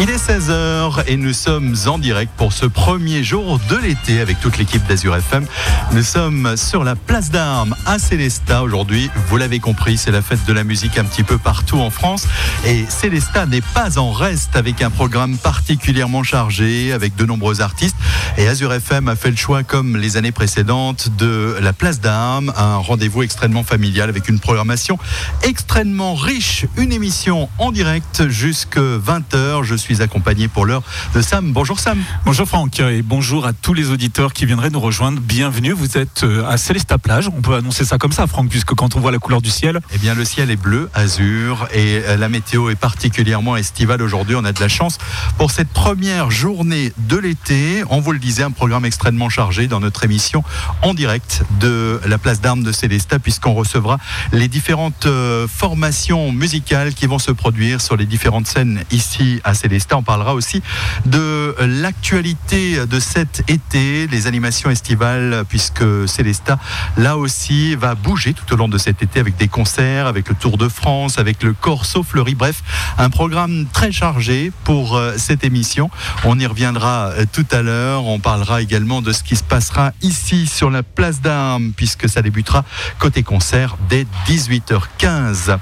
[0.00, 4.38] Il est 16h et nous sommes en direct pour ce premier jour de l'été avec
[4.38, 5.44] toute l'équipe d'Azur FM.
[5.90, 9.10] Nous sommes sur la place d'armes à Célesta aujourd'hui.
[9.26, 12.28] Vous l'avez compris, c'est la fête de la musique un petit peu partout en France.
[12.64, 17.96] Et Célesta n'est pas en reste avec un programme particulièrement chargé avec de nombreux artistes.
[18.36, 22.52] Et Azur FM a fait le choix, comme les années précédentes, de la place d'armes,
[22.56, 24.96] un rendez-vous extrêmement familial avec une programmation
[25.42, 26.66] extrêmement riche.
[26.76, 29.64] Une émission en direct jusque 20h.
[29.64, 30.82] Je suis accompagné pour l'heure
[31.14, 31.52] de Sam.
[31.52, 31.98] Bonjour Sam.
[32.24, 35.20] Bonjour Franck et bonjour à tous les auditeurs qui viendraient nous rejoindre.
[35.20, 37.28] Bienvenue, vous êtes euh, à Célesta Plage.
[37.28, 39.80] On peut annoncer ça comme ça Franck, puisque quand on voit la couleur du ciel...
[39.94, 44.36] Eh bien le ciel est bleu, azur et euh, la météo est particulièrement estivale aujourd'hui.
[44.36, 44.98] On a de la chance
[45.38, 47.82] pour cette première journée de l'été.
[47.90, 50.44] On vous le disait, un programme extrêmement chargé dans notre émission
[50.82, 53.98] en direct de la place d'armes de Célesta puisqu'on recevra
[54.32, 59.54] les différentes euh, formations musicales qui vont se produire sur les différentes scènes ici à
[59.54, 59.77] Célesta.
[59.92, 60.62] On parlera aussi
[61.06, 66.58] de l'actualité de cet été, les animations estivales, puisque Célesta,
[66.96, 70.34] là aussi, va bouger tout au long de cet été avec des concerts, avec le
[70.34, 72.34] Tour de France, avec le Corso Fleury.
[72.34, 72.62] Bref,
[72.98, 75.90] un programme très chargé pour euh, cette émission.
[76.24, 78.04] On y reviendra euh, tout à l'heure.
[78.06, 82.22] On parlera également de ce qui se passera ici sur la place d'Armes, puisque ça
[82.22, 82.64] débutera
[82.98, 85.58] côté concert dès 18h15.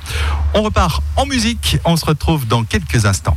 [0.55, 1.79] On repart en musique.
[1.85, 3.37] On se retrouve dans quelques instants.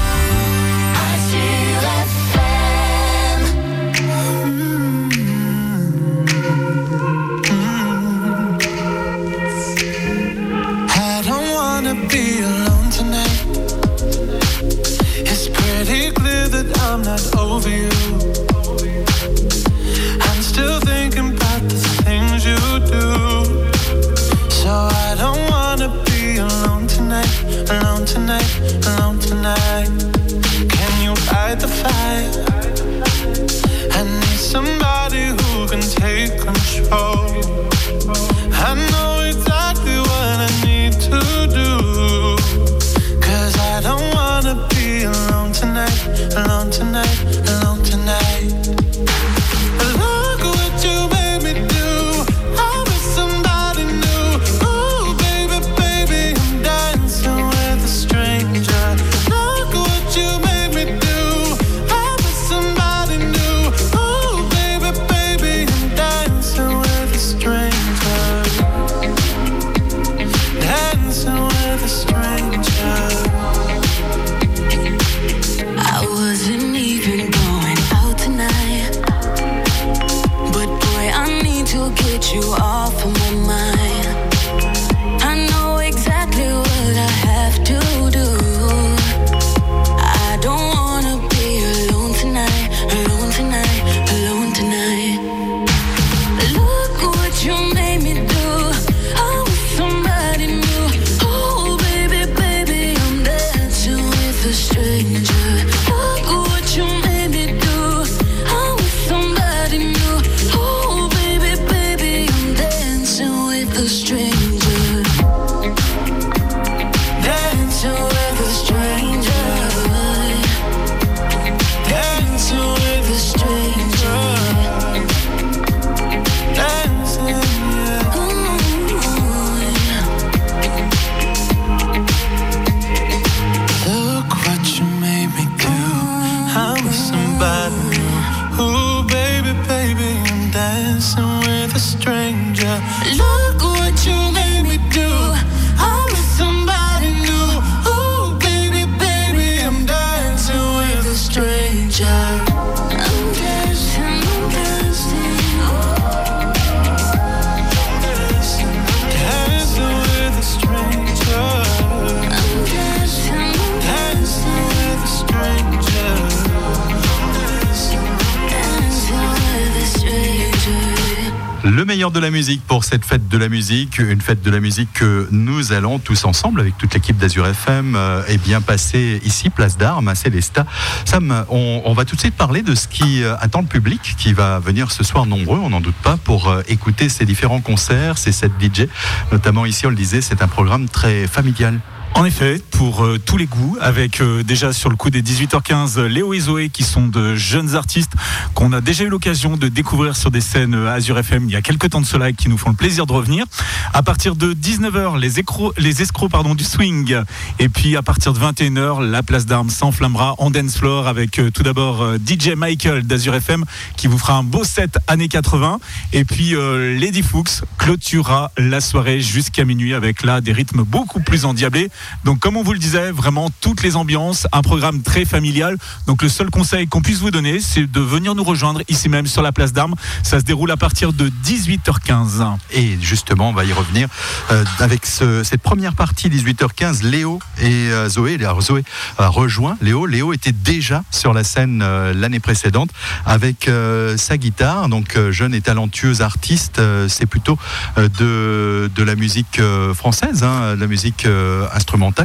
[172.59, 176.25] pour cette fête de la musique, une fête de la musique que nous allons tous
[176.25, 180.65] ensemble avec toute l'équipe d'Azur FM euh, eh bien passer ici place d'Armes à Célesta.
[181.05, 184.33] Sam, on, va tout de suite parler de ce qui euh, attend le public qui
[184.33, 188.17] va venir ce soir nombreux, on n'en doute pas, pour euh, écouter ces différents concerts,
[188.17, 188.87] ces sets DJ.
[189.31, 191.79] Notamment ici, on le disait, c'est un programme très familial.
[192.15, 196.01] En effet, pour euh, tous les goûts, avec euh, déjà sur le coup des 18h15,
[196.01, 198.11] Léo et Zoé qui sont de jeunes artistes
[198.53, 201.55] qu'on a déjà eu l'occasion de découvrir sur des scènes euh, Azure FM il y
[201.55, 203.45] a quelques temps de cela et qui nous font le plaisir de revenir.
[203.93, 207.15] À partir de 19h, les, escrocs pardon, du swing.
[207.59, 211.63] Et puis à partir de 21h, la place d'armes s'enflammera en dance floor avec tout
[211.63, 213.63] d'abord DJ Michael d'Azure FM
[213.95, 215.79] qui vous fera un beau set années 80.
[216.13, 216.55] Et puis
[216.99, 221.89] Lady Fuchs clôturera la soirée jusqu'à minuit avec là des rythmes beaucoup plus endiablés.
[222.25, 225.77] Donc comme on vous le disait, vraiment toutes les ambiances, un programme très familial.
[226.07, 229.27] Donc le seul conseil qu'on puisse vous donner, c'est de venir nous rejoindre ici même
[229.27, 229.95] sur la place d'Armes.
[230.23, 232.57] Ça se déroule à partir de 18h15.
[232.71, 234.07] Et justement, on va y revenir
[234.51, 237.03] euh, avec ce- cette première partie 18h15.
[237.03, 238.83] Léo et euh, Zoé, alors Zoé
[239.17, 240.05] a rejoint Léo.
[240.05, 242.89] Léo était déjà sur la scène euh, l'année précédente
[243.25, 243.69] avec
[244.17, 244.89] sa guitare.
[244.89, 247.57] Donc jeune et talentueuse artiste, c'est plutôt
[247.97, 249.61] de, de la musique
[249.93, 251.67] française, hein, de la musique euh,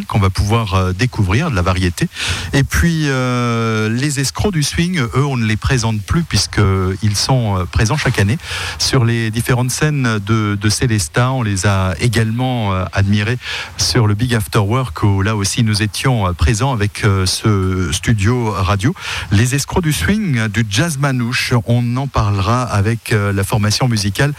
[0.07, 2.09] qu'on va pouvoir euh, découvrir, de la variété.
[2.53, 7.59] Et puis euh, les escrocs du swing, eux, on ne les présente plus puisqu'ils sont
[7.59, 8.39] euh, présents chaque année
[8.79, 11.33] sur les différentes scènes de, de Célestat.
[11.33, 13.39] On les a également admirés
[13.77, 18.95] sur le Big After Work où là aussi nous étions présents avec ce studio radio.
[19.31, 24.33] Les escrocs du swing, du jazz manouche, on en parlera avec la formation musicale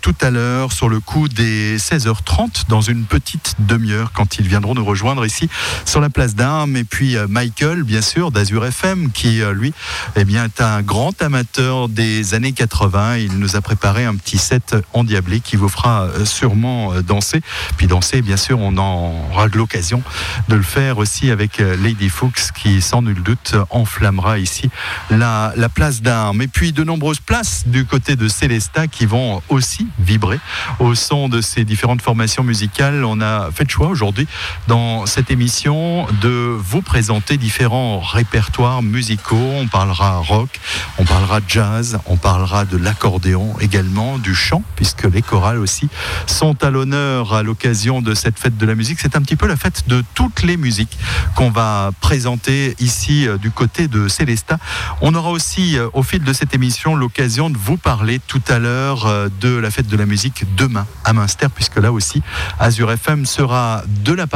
[0.00, 4.65] tout à l'heure sur le coup des 16h30 dans une petite demi-heure quand ils viendront
[4.74, 5.48] nous rejoindre ici
[5.84, 6.76] sur la place d'Armes.
[6.76, 9.72] Et puis euh, Michael, bien sûr, d'Azur FM, qui euh, lui
[10.16, 13.16] eh bien, est un grand amateur des années 80.
[13.18, 17.40] Il nous a préparé un petit set endiablé qui vous fera euh, sûrement danser.
[17.76, 20.02] Puis danser, bien sûr, on en aura l'occasion
[20.48, 24.70] de le faire aussi avec Lady Fuchs qui, sans nul doute, enflammera ici
[25.10, 26.42] la, la place d'Armes.
[26.42, 30.38] Et puis de nombreuses places du côté de Célestat qui vont aussi vibrer
[30.78, 33.04] au son de ces différentes formations musicales.
[33.04, 34.26] On a fait le choix aujourd'hui
[34.68, 39.36] dans cette émission de vous présenter différents répertoires musicaux.
[39.36, 40.60] On parlera rock,
[40.98, 45.88] on parlera jazz, on parlera de l'accordéon également, du chant, puisque les chorales aussi
[46.26, 48.98] sont à l'honneur à l'occasion de cette fête de la musique.
[49.00, 50.96] C'est un petit peu la fête de toutes les musiques
[51.34, 54.58] qu'on va présenter ici euh, du côté de Célestat.
[55.00, 58.58] On aura aussi euh, au fil de cette émission l'occasion de vous parler tout à
[58.58, 62.22] l'heure euh, de la fête de la musique demain à Münster, puisque là aussi
[62.58, 64.26] Azure FM sera de la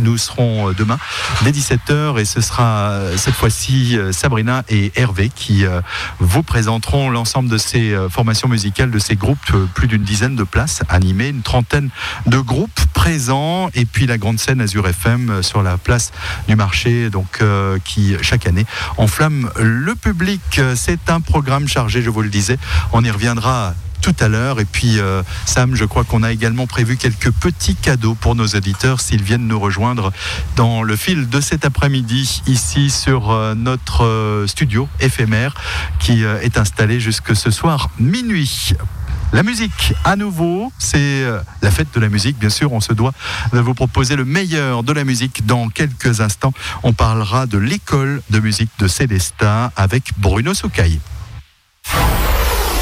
[0.00, 0.98] Nous serons euh, demain
[1.42, 5.64] dès 17h et ce sera euh, cette fois-ci euh, Sabrina et Hervé qui
[6.18, 10.82] vous présenteront l'ensemble de ces formations musicales, de ces groupes, plus d'une dizaine de places
[10.88, 11.90] animées, une trentaine
[12.26, 16.12] de groupes présents et puis la grande scène Azure FM sur la place
[16.48, 17.42] du marché donc
[17.84, 18.66] qui chaque année
[18.96, 20.60] enflamme le public.
[20.74, 22.58] C'est un programme chargé, je vous le disais.
[22.92, 24.60] On y reviendra tout à l'heure.
[24.60, 28.46] Et puis, euh, Sam, je crois qu'on a également prévu quelques petits cadeaux pour nos
[28.46, 30.12] auditeurs s'ils viennent nous rejoindre
[30.56, 35.54] dans le fil de cet après-midi, ici sur euh, notre euh, studio éphémère
[35.98, 38.74] qui est installé jusque ce soir minuit.
[39.32, 41.24] La musique, à nouveau, c'est
[41.62, 42.38] la fête de la musique.
[42.38, 43.12] Bien sûr, on se doit
[43.52, 45.46] de vous proposer le meilleur de la musique.
[45.46, 51.00] Dans quelques instants, on parlera de l'école de musique de Célestat avec Bruno Soucaille.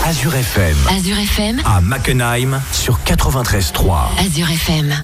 [0.08, 4.08] Azure FM Azure FM, à Mackenheim sur 93.3.
[4.24, 4.94] Azure FM.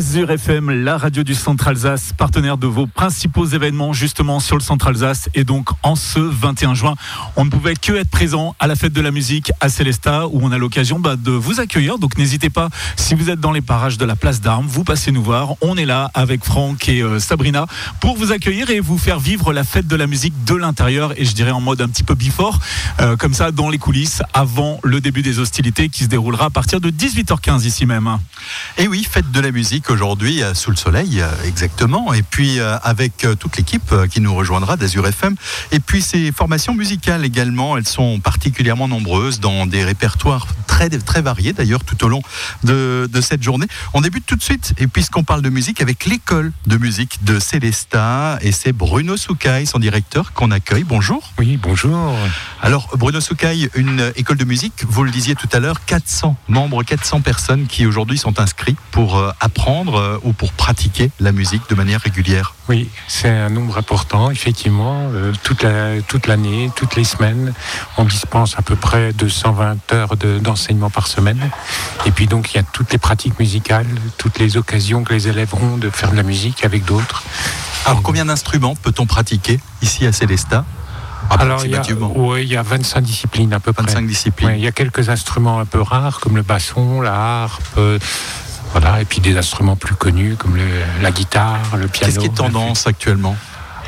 [0.00, 4.56] as Azure FM, la radio du Centre Alsace, partenaire de vos principaux événements justement sur
[4.56, 5.28] le Centre Alsace.
[5.36, 6.96] Et donc en ce 21 juin,
[7.36, 10.40] on ne pouvait que être présent à la fête de la musique à Célestat où
[10.42, 11.98] on a l'occasion bah, de vous accueillir.
[11.98, 15.12] Donc n'hésitez pas, si vous êtes dans les parages de la place d'Armes, vous passez
[15.12, 15.54] nous voir.
[15.60, 17.66] On est là avec Franck et euh, Sabrina
[18.00, 21.24] pour vous accueillir et vous faire vivre la fête de la musique de l'intérieur et
[21.24, 22.58] je dirais en mode un petit peu before,
[23.00, 26.50] euh, comme ça dans les coulisses avant le début des hostilités qui se déroulera à
[26.50, 28.10] partir de 18h15 ici même.
[28.76, 32.14] Et oui, fête de la musique aujourd'hui euh, sous le soleil, euh, exactement.
[32.14, 35.36] Et puis euh, avec toute l'équipe qui nous rejoindra d'Azur FM.
[35.72, 41.20] Et puis ces formations musicales également, elles sont particulièrement nombreuses dans des répertoires très, très
[41.20, 42.22] variés d'ailleurs tout au long
[42.64, 43.66] de, de cette journée.
[43.92, 47.38] On débute tout de suite, et puisqu'on parle de musique, avec l'école de musique de
[47.38, 48.38] Célestat.
[48.40, 50.84] Et c'est Bruno Soucaille, son directeur, qu'on accueille.
[50.84, 51.32] Bonjour.
[51.38, 52.14] Oui, bonjour.
[52.62, 56.82] Alors, Bruno Soucaille, une école de musique, vous le disiez tout à l'heure, 400 membres,
[56.82, 59.32] 400 personnes qui aujourd'hui sont inscrits pour euh,
[59.90, 62.54] apprendre euh, ou pour pratiquer la musique de manière régulière?
[62.68, 65.10] Oui, c'est un nombre important, effectivement.
[65.12, 67.52] Euh, toute la- toute l'année, toutes les semaines,
[67.96, 71.50] on dispense à peu près 220 heures de- d'enseignement par semaine.
[72.06, 73.86] Et puis donc, il y a toutes les pratiques musicales,
[74.18, 77.22] toutes les occasions que les élèves ont de faire de la musique avec d'autres.
[77.86, 80.64] Alors, combien d'instruments peut-on pratiquer ici à Célestat
[81.30, 81.82] Alors, il y, a,
[82.40, 83.84] il y a 25 disciplines à peu près.
[83.84, 84.52] 25 disciplines.
[84.56, 87.78] Il y a quelques instruments un peu rares, comme le basson, la harpe,
[88.72, 90.62] voilà, et puis des instruments plus connus, comme le-
[91.02, 92.12] la guitare, le piano.
[92.12, 93.36] Qu'est-ce qui est tendance actuellement?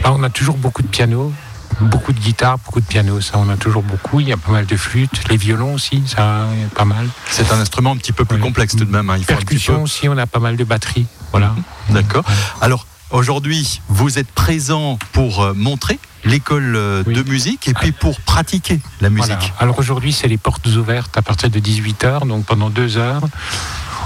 [0.03, 1.33] Là, on a toujours beaucoup de piano,
[1.81, 4.21] beaucoup de guitare, beaucoup de piano, ça on a toujours beaucoup.
[4.21, 7.07] Il y a pas mal de flûtes, les violons aussi, ça pas mal.
[7.31, 9.09] C'est un instrument un petit peu plus complexe tout de même.
[9.11, 9.17] hein.
[9.19, 9.81] Il faut un Percussion peu.
[9.83, 11.07] aussi, on a pas mal de batteries.
[11.31, 11.55] Voilà.
[11.91, 12.25] D'accord.
[12.61, 17.15] Alors, aujourd'hui, vous êtes présent pour euh, montrer l'école euh, Oui.
[17.15, 19.29] de musique et puis pour pratiquer la musique.
[19.33, 19.55] Voilà.
[19.59, 23.23] Alors aujourd'hui, c'est les portes ouvertes à partir de 18h, donc pendant deux heures.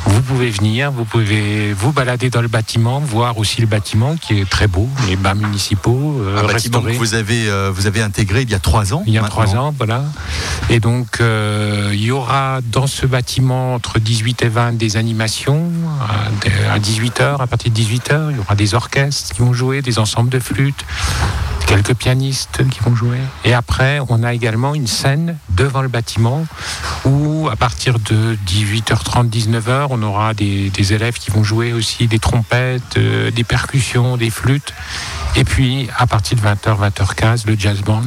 [0.07, 4.41] Vous pouvez venir, vous pouvez vous balader dans le bâtiment, voir aussi le bâtiment qui
[4.41, 8.03] est très beau, les bains municipaux, euh, Un bâtiment que vous avez, euh, vous avez
[8.03, 9.03] intégré il y a trois ans.
[9.07, 9.45] Il y a maintenant.
[9.45, 10.05] trois ans, voilà.
[10.71, 15.71] Et donc, euh, il y aura dans ce bâtiment entre 18 et 20 des animations
[16.01, 18.31] à, à 18h, à partir de 18h.
[18.31, 20.85] Il y aura des orchestres qui vont jouer, des ensembles de flûtes,
[21.67, 23.19] quelques pianistes qui vont jouer.
[23.45, 26.47] Et après, on a également une scène devant le bâtiment
[27.05, 32.19] où, à partir de 18h30, 19h, on aura des, élèves qui vont jouer aussi des
[32.19, 34.73] trompettes, euh, des percussions, des flûtes.
[35.35, 38.03] Et puis, à partir de 20h, 20h15, le jazz band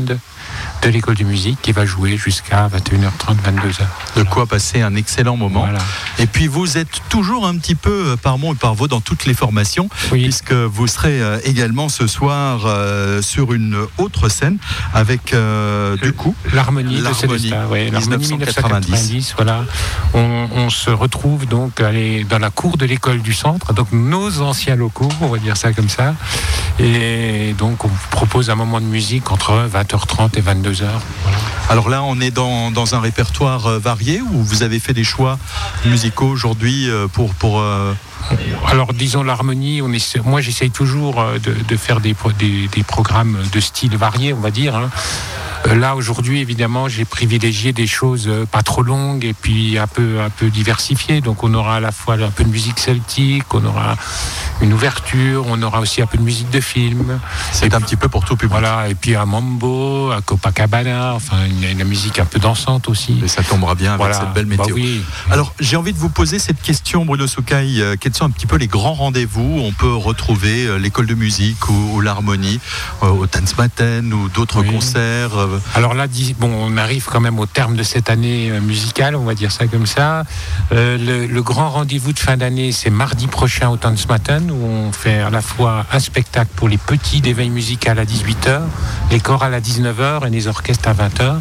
[0.82, 4.18] de l'école de musique qui va jouer jusqu'à 21h30, 22h.
[4.18, 5.62] De quoi passer un excellent moment.
[5.62, 5.80] Voilà.
[6.20, 9.02] Et puis vous êtes toujours un petit peu euh, par mon et par vous dans
[9.02, 10.24] toutes les formations, Oui.
[10.24, 14.58] puisque vous serez euh, également ce soir euh, sur une autre scène
[14.94, 18.90] avec euh, du coup L'harmonie de Célestat, ouais, l'harmonie 1990.
[18.92, 19.34] 1990.
[19.36, 19.66] Voilà.
[20.14, 24.42] On, on se retrouve donc allez, dans la cour de l'école du centre, donc nos
[24.42, 26.16] anciens locaux, on va dire ça comme ça.
[26.80, 30.69] Et donc on vous propose un moment de musique entre 20h30 et 22h.
[31.70, 35.04] Alors là, on est dans, dans un répertoire euh, varié où vous avez fait des
[35.04, 35.38] choix
[35.86, 37.94] musicaux aujourd'hui euh, pour pour euh,
[38.68, 39.82] Alors disons l'harmonie,
[40.24, 44.76] moi j'essaye toujours de, faire des, des programmes de style varié, on va dire.
[44.76, 44.90] hein.
[45.68, 49.88] Euh, Là aujourd'hui évidemment j'ai privilégié des choses euh, pas trop longues et puis un
[49.88, 51.22] peu un peu diversifiées.
[51.22, 53.96] Donc on aura à la fois un peu de musique celtique, on aura
[54.62, 57.20] une ouverture, on aura aussi un peu de musique de film.
[57.52, 58.52] c'est un petit peu pour tout public.
[58.52, 63.20] Voilà et puis un mambo, un Copacabana, enfin une, une musique un peu dansante aussi.
[63.24, 64.16] Et ça tombera bien avec Voilà.
[64.20, 64.76] cette belle Bah météo.
[64.76, 65.02] oui.
[65.32, 67.82] Alors, j'ai envie de vous poser cette question, Bruno Soucaille.
[67.82, 71.16] Euh, Quels sont un petit peu les grands rendez-vous où On peut retrouver l'école de
[71.16, 72.60] musique ou, ou l'harmonie
[73.02, 74.72] au Tanzmatten ou d'autres Oui.
[74.72, 75.32] concerts.
[75.76, 76.06] Alors là,
[76.42, 79.68] on arrive quand même au terme de cette année euh, musicale, on va dire ça
[79.68, 80.24] comme ça.
[80.72, 84.92] Euh, le, le grand rendez-vous de fin d'année, c'est mardi prochain au Tanzmatten, où on
[84.92, 88.62] fait à la fois un spectacle pour les petits d'éveil musical à 18h,
[89.12, 91.40] les chorales à 19h et les orchestres à 20h.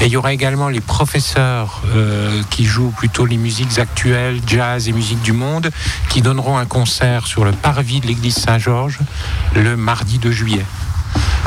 [0.00, 4.88] Et il y aura également les professeurs euh, qui jouent plutôt les musiques actuelles, jazz
[4.88, 5.70] et musique du monde,
[6.10, 8.98] qui donneront un concert sur le parvis de l'église Saint-Georges
[9.54, 10.64] le mardi 2 juillet.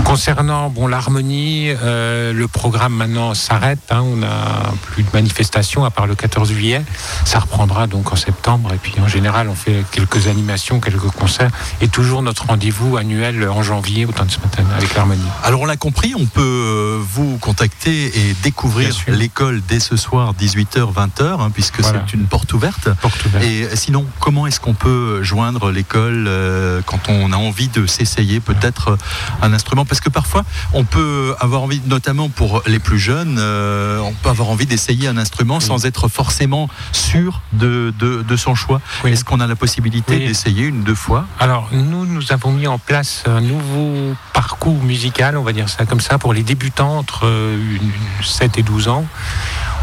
[0.03, 3.79] Concernant bon, l'harmonie, euh, le programme maintenant s'arrête.
[3.91, 6.81] hein, on n'a plus de manifestations à part le 14 juillet.
[7.25, 8.71] Ça reprendra donc en septembre.
[8.73, 11.51] Et puis en général, on fait quelques animations, quelques concerts.
[11.81, 15.21] Et toujours notre rendez-vous annuel en janvier au temps de ce matin avec l'harmonie.
[15.43, 20.33] Alors, on l'a compris, on peut euh, vous contacter et découvrir l'école dès ce soir,
[20.39, 22.03] 18h, 20h, hein, puisque Voilà.
[22.07, 22.89] c'est une porte ouverte.
[23.01, 23.43] Porte ouverte.
[23.45, 28.39] Et sinon, comment est-ce qu'on peut joindre l'école euh, quand on a envie de s'essayer
[28.39, 28.97] peut-être
[29.43, 33.37] euh, un instrument Parce que parfois, on peut avoir envie, notamment pour les plus jeunes,
[33.39, 38.35] euh, on peut avoir envie d'essayer un instrument sans être forcément sûr de, de, de
[38.35, 38.81] son choix.
[39.03, 39.11] Oui.
[39.11, 40.27] Est-ce qu'on a la possibilité Oui.
[40.27, 41.25] d'essayer une, deux fois?
[41.39, 45.85] Alors, nous, nous avons mis en place un nouveau parcours musical, on va dire ça
[45.85, 49.05] comme ça, pour les débutants entre euh, une- une 7 et 12 ans.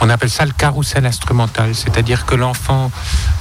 [0.00, 2.90] On appelle ça le carrousel instrumental, c'est-à-dire que l'enfant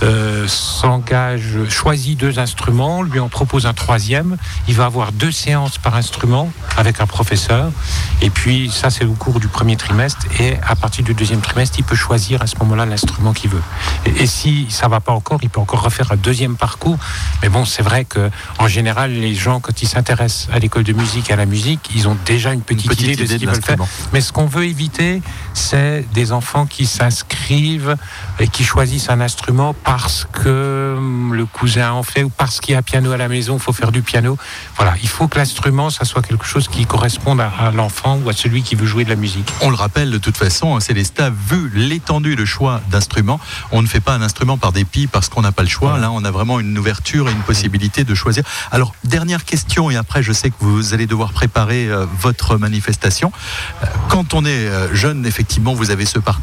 [0.03, 4.37] euh, s'engage, choisit deux instruments, lui en propose un troisième.
[4.67, 7.71] Il va avoir deux séances par instrument avec un professeur.
[8.21, 10.25] Et puis, ça, c'est au cours du premier trimestre.
[10.39, 13.63] Et à partir du deuxième trimestre, il peut choisir à ce moment-là l'instrument qu'il veut.
[14.05, 16.97] Et, et si ça va pas encore, il peut encore refaire un deuxième parcours.
[17.41, 20.93] Mais bon, c'est vrai que en général, les gens, quand ils s'intéressent à l'école de
[20.93, 23.49] musique, à la musique, ils ont déjà une petite, petite idée de idée ce qu'ils
[23.49, 23.77] veulent faire.
[24.13, 25.21] Mais ce qu'on veut éviter,
[25.53, 27.95] c'est des enfants qui s'inscrivent
[28.39, 32.73] et qui choisissent un instrument parce que hum, le cousin en fait ou parce qu'il
[32.73, 34.38] y a piano à la maison, il faut faire du piano.
[34.77, 38.29] Voilà, il faut que l'instrument, ça soit quelque chose qui corresponde à, à l'enfant ou
[38.29, 39.51] à celui qui veut jouer de la musique.
[39.62, 43.39] On le rappelle de toute façon, hein, Célestat, vu l'étendue de choix d'instruments,
[43.71, 45.97] on ne fait pas un instrument par dépit parce qu'on n'a pas le choix.
[45.97, 48.43] Là, on a vraiment une ouverture et une possibilité de choisir.
[48.71, 53.31] Alors, dernière question, et après, je sais que vous allez devoir préparer euh, votre manifestation.
[53.84, 56.34] Euh, Quand on est euh, jeune, effectivement, vous avez ce parcours,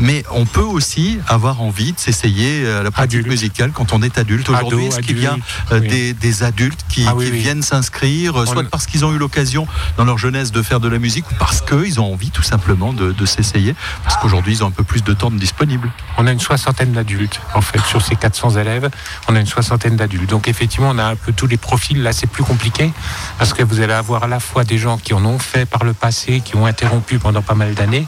[0.00, 3.28] mais on peut aussi avoir envie de s'essayer euh, à la pratique Adulte.
[3.28, 4.48] musicale quand on est adulte.
[4.48, 5.36] Aujourd'hui, est-ce qu'il y a
[5.72, 5.88] euh, oui.
[5.88, 7.38] des, des adultes qui, Ah oui, qui oui.
[7.40, 10.88] viennent s'inscrire, euh, soit parce qu'ils ont eu l'occasion dans leur jeunesse de faire de
[10.88, 14.64] la musique ou parce qu'ils ont envie tout simplement de, de s'essayer, parce qu'aujourd'hui ils
[14.64, 15.90] ont un peu plus de temps de disponible.
[16.18, 18.90] On a une soixantaine d'adultes, en fait, sur ces 400 élèves,
[19.28, 20.30] on a une soixantaine d'adultes.
[20.30, 22.02] Donc effectivement, on a un peu tous les profils.
[22.02, 22.92] Là, c'est plus compliqué,
[23.38, 25.84] parce que vous allez avoir à la fois des gens qui en ont fait par
[25.84, 28.06] le passé, qui ont interrompu pendant pas mal d'années,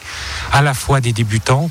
[0.52, 1.68] à la fois des débutants,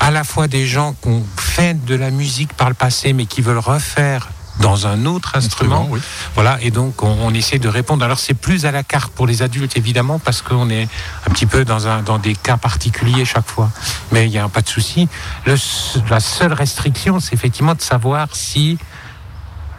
[0.00, 3.24] à la fois des gens qui ont fait de la musique par le passé, mais
[3.24, 4.28] qui veulent refaire
[4.60, 5.86] dans un autre instrument.
[5.88, 6.00] oui.
[6.34, 8.04] Voilà, et donc on, on essaie de répondre.
[8.04, 10.88] Alors c'est plus à la carte pour les adultes évidemment parce qu'on est
[11.26, 13.70] un petit peu dans, un, dans des cas particuliers chaque fois.
[14.12, 15.08] Mais il n'y a pas de souci.
[15.46, 15.54] Le
[16.10, 18.78] la seule restriction, c'est effectivement de savoir si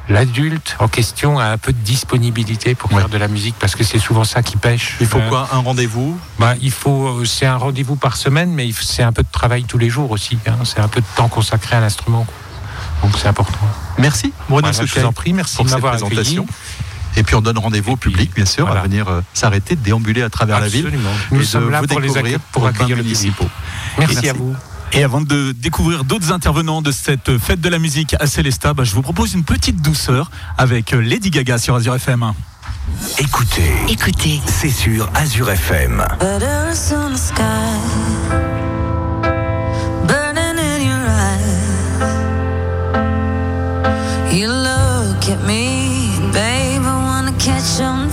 [0.09, 2.99] l'adulte en question a un peu de disponibilité pour Ouais.
[2.99, 4.97] faire de la musique parce que c'est souvent ça qui pêche.
[4.99, 6.19] Il faut Euh, quoi Un rendez-vous?
[6.39, 9.63] bah, il faut, euh, c'est un rendez-vous par semaine, mais c'est un peu de travail
[9.65, 10.37] tous les jours aussi.
[10.47, 10.53] hein.
[10.65, 12.25] C'est un peu de temps consacré à l'instrument.
[13.03, 13.57] Donc c'est important.
[13.97, 16.43] Merci Bruno Voilà, je vous en prie, merci pour de cette présentation.
[16.43, 16.59] accueilli.
[17.17, 20.29] Et puis on donne rendez-vous au public, bien sûr, à venir euh, s'arrêter, déambuler à
[20.29, 20.87] travers la ville.
[20.93, 23.19] Et Nous de sommes là vous pour, les accueillir, pour accueillir bains le public.
[23.21, 23.49] municipaux.
[23.97, 24.29] Merci, Merci.
[24.29, 24.55] à vous.
[24.93, 28.83] Et avant de découvrir d'autres intervenants de cette fête de la musique à Célestat, bah,
[28.83, 32.33] je vous propose une petite douceur avec Lady Gaga sur Azure FM.
[33.19, 36.03] Écoutez, Écoutez, c'est sur Azure FM.
[36.19, 37.43] Butters on the sky,
[40.07, 41.53] burning in your eyes.
[44.33, 48.08] You look at me, babe, I wanna catch on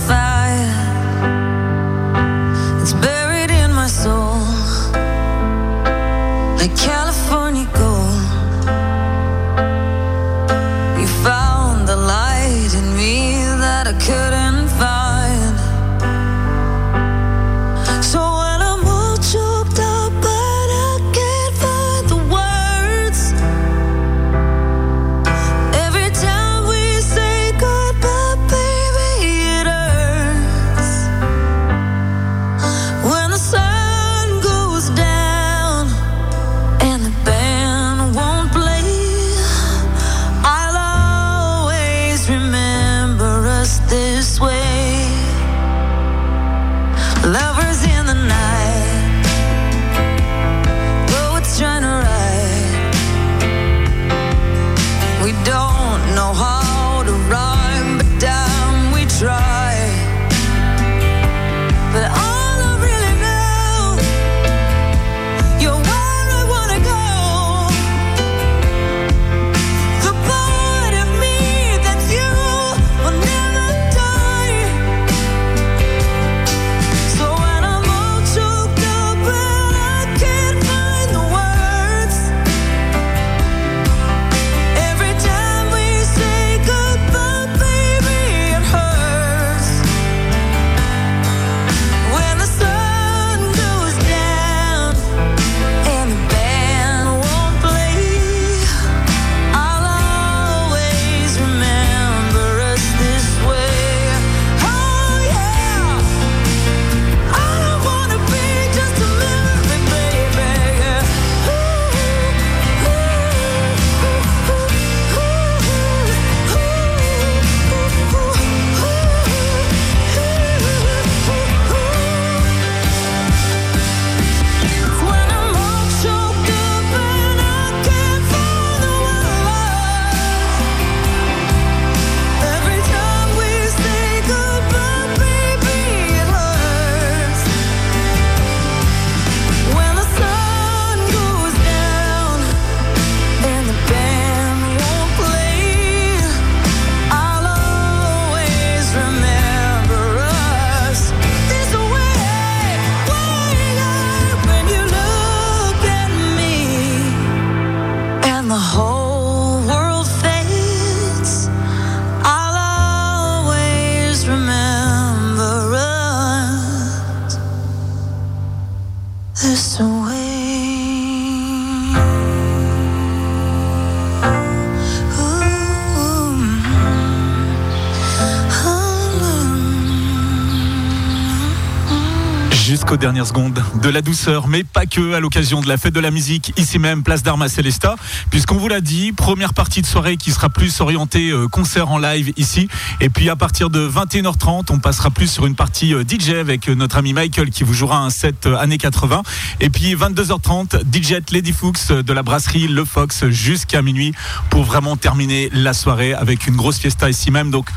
[183.07, 183.63] dernières secondes.
[183.81, 186.77] De la douceur, mais pas que à l'occasion de la fête de la musique, ici
[186.77, 187.95] même, place d'Arma Célesta,
[188.31, 191.99] puisqu'on vous l'a dit, première partie de soirée qui sera plus orientée euh, concert en
[191.99, 192.67] live ici,
[192.99, 196.67] et puis à partir de 21h30, on passera plus sur une partie euh, DJ avec
[196.67, 199.21] euh, notre ami Michael qui vous jouera un set années 80,
[199.61, 204.13] et puis 22h30, DJ Lady Fuchs de la brasserie Le Fox jusqu'à minuit
[204.49, 207.69] pour vraiment terminer la soirée avec une grosse fiesta ici même, donc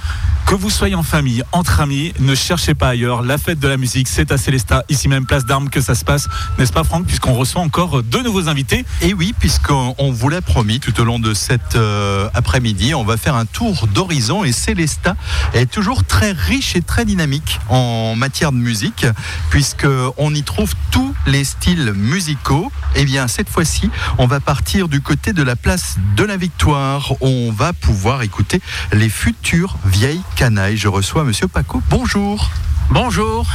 [0.51, 3.23] que vous soyez en famille, entre amis, ne cherchez pas ailleurs.
[3.23, 6.05] La fête de la musique, c'est à Célesta, ici même place d'Armes que ça se
[6.05, 6.29] passe,
[6.59, 8.85] n'est-ce pas Franck Puisqu'on reçoit encore deux nouveaux invités.
[9.03, 13.05] Et oui, puisqu'on on vous l'a promis tout au long de cet euh, après-midi, on
[13.05, 15.17] va faire un tour d'horizon et Célesta
[15.55, 19.07] est toujours très riche et très dynamique en matière de musique,
[19.51, 22.71] puisqu'on y trouve tous les styles musicaux.
[22.95, 27.13] Et bien, cette fois-ci, on va partir du côté de la place de la Victoire.
[27.21, 28.61] On va pouvoir écouter
[28.93, 30.77] les futures vieilles canailles.
[30.77, 31.83] Je reçois Monsieur Paco.
[31.91, 32.51] Bonjour.
[32.93, 33.47] Bonjour.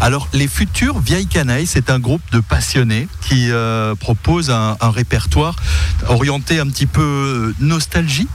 [0.00, 4.90] Alors, les futures vieilles canailles, c'est un groupe de passionnés qui euh, propose un, un
[4.90, 5.56] répertoire
[6.08, 8.28] orienté un petit peu euh, nostalgie.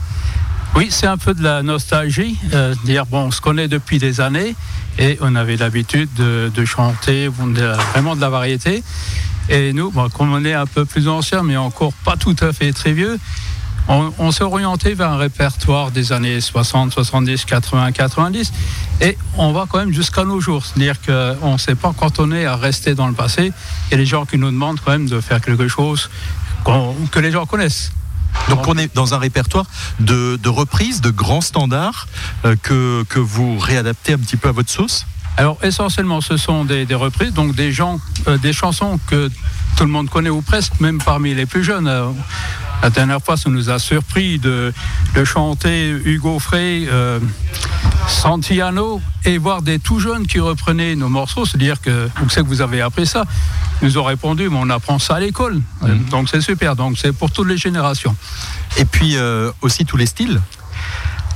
[0.76, 2.38] Oui, c'est un peu de la nostalgie.
[2.52, 4.54] Euh, dire bon, on se connaît depuis des années
[4.96, 8.84] et on avait l'habitude de, de chanter vraiment de la variété.
[9.48, 12.52] Et nous, bon, comme on est un peu plus ancien, mais encore pas tout à
[12.52, 13.18] fait très vieux,
[13.88, 18.52] on, on s'est orienté vers un répertoire des années 60, 70, 80, 90.
[19.00, 20.64] Et on va quand même jusqu'à nos jours.
[20.64, 23.52] C'est-à-dire qu'on ne s'est pas cantonné à rester dans le passé.
[23.88, 26.10] Il y a des gens qui nous demandent quand même de faire quelque chose
[27.10, 27.92] que les gens connaissent.
[28.48, 29.64] Donc, on est dans un répertoire
[30.00, 32.08] de, de reprises, de grands standards
[32.44, 35.06] euh, que, que vous réadaptez un petit peu à votre sauce?
[35.36, 39.28] Alors essentiellement, ce sont des, des reprises, donc des gens, euh, des chansons que
[39.76, 41.88] tout le monde connaît ou presque, même parmi les plus jeunes.
[41.88, 42.10] Euh,
[42.82, 44.72] la dernière fois, ça nous a surpris de,
[45.14, 47.18] de chanter Hugo Frey, euh,
[48.08, 51.46] Santiano, et voir des tout jeunes qui reprenaient nos morceaux.
[51.46, 53.24] C'est-à-dire que où c'est que vous avez appris ça
[53.80, 55.60] Ils nous ont répondu, mais on apprend ça à l'école.
[55.82, 56.76] Euh, Donc c'est super.
[56.76, 58.14] Donc c'est pour toutes les générations.
[58.76, 60.40] Et puis euh, aussi tous les styles.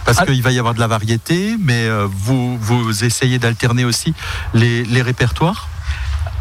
[0.04, 0.26] Parce Ah.
[0.26, 4.14] qu'il va y avoir de la variété, mais vous, vous essayez d'alterner aussi
[4.54, 5.68] les, les répertoires.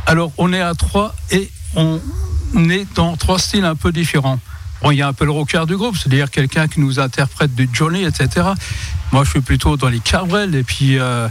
[0.05, 1.99] Alors, on est à trois et on
[2.69, 4.39] est dans trois styles un peu différents.
[4.81, 7.53] Bon, il y a un peu le rocker du groupe, c'est-à-dire quelqu'un qui nous interprète
[7.55, 8.47] du Johnny, etc.
[9.11, 10.53] Moi, je suis plutôt dans les Cabrel.
[10.55, 11.27] Et puis, euh,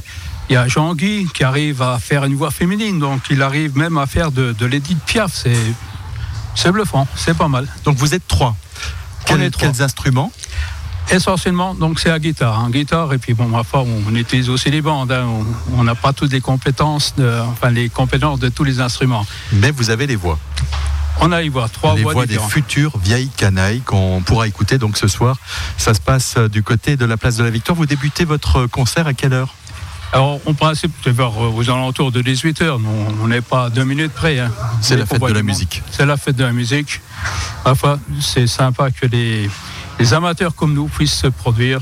[0.48, 2.98] il y a Jean-Guy qui arrive à faire une voix féminine.
[2.98, 5.32] Donc, il arrive même à faire de, de l'Edith Piaf.
[5.32, 5.56] C'est,
[6.54, 7.68] c'est bluffant, c'est pas mal.
[7.85, 8.56] Donc vous êtes trois.
[9.26, 9.68] Quels, est trois.
[9.68, 10.32] quels instruments?
[11.11, 14.70] Essentiellement, donc c'est la guitare, hein, guitare et puis bon, ma foi, on utilise aussi
[14.72, 15.12] les bandes.
[15.12, 15.24] hein.
[15.24, 19.24] On- On n'a pas toutes les compétences, de, enfin les compétences de tous les instruments.
[19.52, 20.38] Mais vous avez les voix.
[21.20, 24.79] On a y voir trois les voix, voix des futures vieilles canailles qu'on pourra écouter
[24.79, 25.37] donc ce soir.
[25.79, 27.76] Ça se passe euh, du côté de la place de la Victoire.
[27.76, 29.55] Vous débutez votre concert à quelle heure?
[30.12, 32.79] Alors, en principe, c'est vers euh, aux alentours de 18h.
[33.22, 34.38] On n'est pas à deux minutes près.
[34.38, 34.52] hein.
[34.81, 35.83] C'est la fête de la musique.
[35.90, 37.00] C'est la fête de la musique.
[37.64, 39.50] Parfois, c'est sympa que les,
[39.98, 41.80] les amateurs comme nous puissent se produire.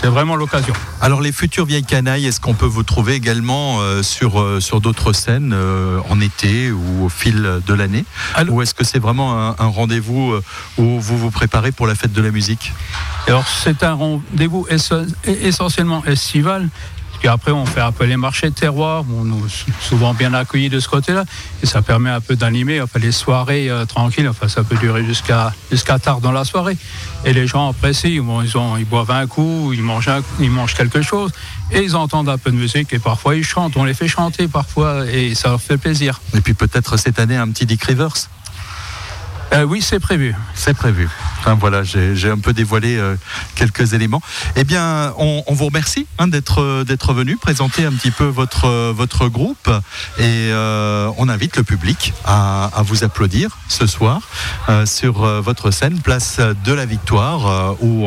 [0.00, 0.74] C'est vraiment l'occasion.
[1.00, 4.80] Alors les futures vieilles canailles, est-ce qu'on peut vous trouver également euh, sur, euh, sur
[4.80, 8.04] d'autres scènes euh, en été ou au fil de l'année?
[8.48, 10.34] Ou est-ce que c'est vraiment un, un rendez-vous
[10.78, 12.72] où vous vous préparez pour la fête de la musique?
[13.28, 14.66] Alors, c'est un rendez-vous
[15.24, 16.68] essentiellement estival.
[17.22, 19.04] Puis après, on fait un peu les marchés de terroir.
[19.16, 19.46] On nous
[19.80, 21.24] souvent bien accueillis de ce côté-là.
[21.62, 24.28] Et ça permet un peu d'animer enfin, les soirées euh, tranquilles.
[24.28, 25.52] Enfin, ça peut durer jusqu'à
[26.00, 26.76] tard dans la soirée.
[27.24, 28.42] Et les gens apprécient.
[28.42, 31.30] Ils, boivent un coup, ils mangent, un- ils mangent quelque chose.
[31.70, 32.92] Et ils entendent un peu de musique.
[32.92, 33.76] Et parfois, ils chantent.
[33.76, 35.06] On les fait chanter parfois.
[35.06, 36.20] Et ça leur fait plaisir.
[36.34, 38.14] Et puis peut-être cette année un petit Dick Rivers?
[39.52, 40.34] Euh, oui, c'est prévu.
[40.54, 41.08] C'est prévu.
[41.38, 43.16] Enfin, voilà, j'ai un peu dévoilé euh,
[43.54, 44.22] quelques éléments.
[44.56, 49.68] Eh bien, on, vous remercie hein, d'être venu présenter un petit peu votre groupe
[50.18, 54.20] et euh, on invite le public à, vous applaudir ce soir
[54.86, 58.06] sur votre scène, place de la Victoire, où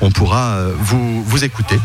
[0.00, 1.78] on, pourra vous écouter.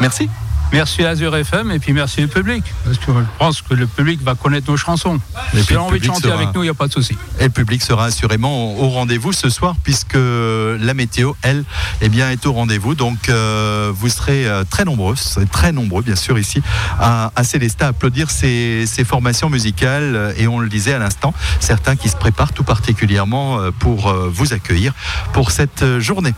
[0.00, 0.28] Merci.
[0.72, 2.64] Merci Azure FM et puis merci le public.
[2.84, 5.20] Parce que je pense que le public va connaître nos chansons.
[5.54, 6.92] Et puis a le envie de chanter sera- avec nous, il n'y a pas de
[6.92, 7.16] souci.
[7.40, 11.64] Et le public sera assurément au rendez-vous ce soir puisque la météo, elle,
[12.00, 12.94] eh bien, est au rendez-vous.
[12.94, 15.14] Donc, euh, vous serez euh, très nombreux,
[15.50, 16.62] très nombreux, bien sûr, ici
[16.98, 20.34] à, à Célestat, à applaudir ces, ces formations musicales.
[20.38, 24.52] Et on le disait à l'instant, certains qui se préparent tout particulièrement euh, pour vous
[24.54, 24.94] accueillir
[25.34, 26.32] pour cette journée.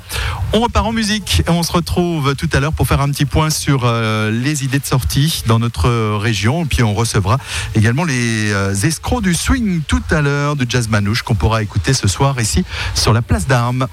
[0.52, 3.24] On repart en musique et on se retrouve tout à l'heure pour faire un petit
[3.26, 6.66] point sur euh, les idées de sortie dans notre région.
[6.66, 7.38] Puis on recevra
[7.74, 11.94] également les euh, escrocs du swing tout à l'heure, du jazz manouche qu'on pourra écouter
[11.94, 13.86] ce soir ici sur la place d'Armes.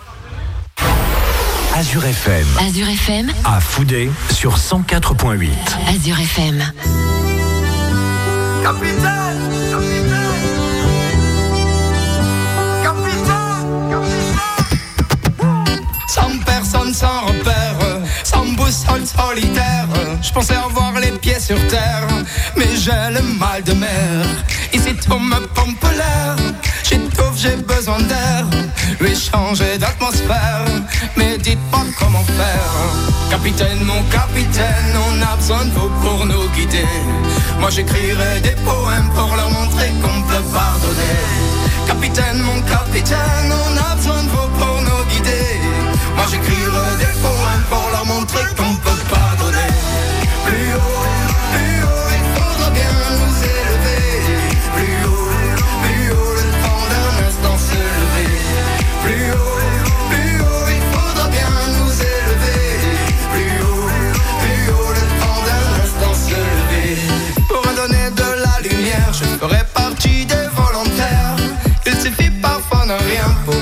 [1.75, 5.49] Azure FM, Azure FM, à Foudé sur 104.8.
[5.87, 6.63] Azure FM.
[8.63, 9.90] capitaine, capitaine, capitaine.
[22.83, 24.25] J'ai le mal de mer.
[24.73, 26.35] Ici tout me pompe l'air,
[26.83, 28.45] j'étouffe, j'ai besoin d'air.
[28.99, 30.65] Lui changer d'atmosphère,
[31.15, 32.73] mais dites pas comment faire.
[33.29, 36.93] Capitaine, mon capitaine, on a besoin de vous pour nous guider.
[37.59, 41.21] Moi j'écrirai des poèmes pour leur montrer qu'on peut pardonner.
[41.85, 45.47] Capitaine, mon capitaine, on a besoin de vous pour nous guider.
[46.15, 47.90] Moi j'écrirai des poèmes pour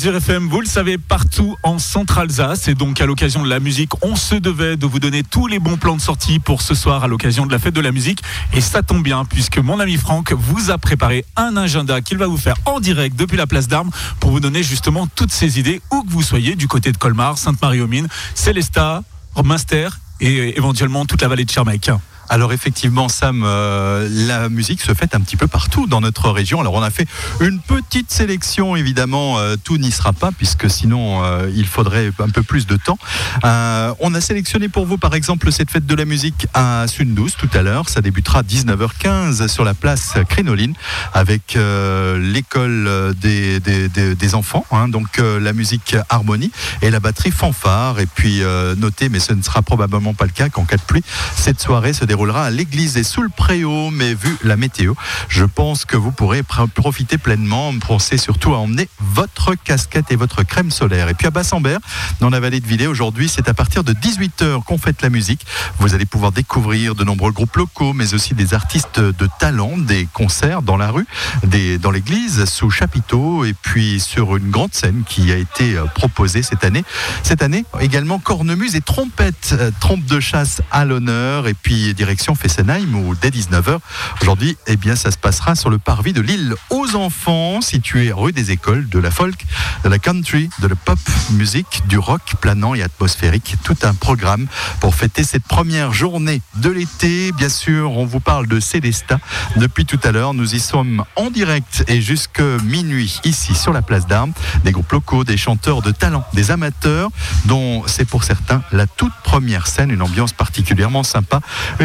[0.00, 2.68] Azure vous le savez, partout en Centre-Alsace.
[2.68, 5.58] Et donc, à l'occasion de la musique, on se devait de vous donner tous les
[5.58, 8.22] bons plans de sortie pour ce soir à l'occasion de la fête de la musique.
[8.54, 12.28] Et ça tombe bien, puisque mon ami Franck vous a préparé un agenda qu'il va
[12.28, 13.90] vous faire en direct depuis la place d'Armes
[14.20, 17.36] pour vous donner justement toutes ces idées, où que vous soyez, du côté de Colmar,
[17.36, 19.02] Sainte-Marie-aux-Mines, Célestat,
[19.44, 19.90] Münster
[20.22, 21.90] et éventuellement toute la vallée de Charmec.
[22.30, 26.60] Alors effectivement, Sam, euh, la musique se fait un petit peu partout dans notre région.
[26.60, 27.08] Alors on a fait
[27.40, 32.28] une petite sélection, évidemment, euh, tout n'y sera pas, puisque sinon euh, il faudrait un
[32.28, 32.98] peu plus de temps.
[33.42, 37.48] On a sélectionné pour vous, par exemple, cette fête de la musique à Sundous tout
[37.52, 37.88] à l'heure.
[37.88, 40.74] Ça débutera à 19h15 sur la place Crénoline
[41.12, 47.98] avec l'école des, enfants, hein, donc la musique harmonie et la batterie fanfare.
[47.98, 48.42] Et puis
[48.76, 51.02] notez, mais ce ne sera probablement pas le cas qu'en cas de pluie,
[51.34, 54.92] cette soirée se à l'église et sous le préau, mais vu la météo,
[55.28, 57.72] je pense que vous pourrez pr- profiter pleinement.
[57.78, 61.08] Pensez surtout à emmener votre casquette et votre crème solaire.
[61.08, 61.78] Et puis à Bassambert,
[62.20, 65.46] dans la vallée de Villers, aujourd'hui, c'est à partir de 18h qu'on fête la musique.
[65.78, 70.06] Vous allez pouvoir découvrir de nombreux groupes locaux, mais aussi des artistes de talent, des
[70.12, 71.06] concerts dans la rue,
[71.44, 75.86] des, dans l'église, sous chapiteau, et puis sur une grande scène qui a été euh,
[75.86, 76.84] proposée cette année.
[77.22, 82.09] Cette année, également cornemuse et trompette, euh, trompe de chasse à l'honneur, et puis direction
[82.18, 83.78] Fessenheim, où dès 19h,
[84.22, 88.32] aujourd'hui, eh bien, ça se passera sur le parvis de l'île aux enfants, situé rue
[88.32, 89.46] des écoles, de la folk,
[89.84, 90.98] de la country, de la pop
[91.32, 93.56] musique, du rock planant et atmosphérique.
[93.64, 94.46] Tout un programme
[94.80, 97.32] pour fêter cette première journée de l'été.
[97.32, 99.18] Bien sûr, on vous parle de Célesta.
[99.56, 103.82] Depuis tout à l'heure, nous y sommes en direct et jusque minuit ici sur la
[103.82, 104.32] place d'Armes.
[104.64, 107.10] Des groupes locaux, des chanteurs de talent, des amateurs,
[107.44, 111.40] dont c'est pour certains la toute première scène, une ambiance particulièrement sympa.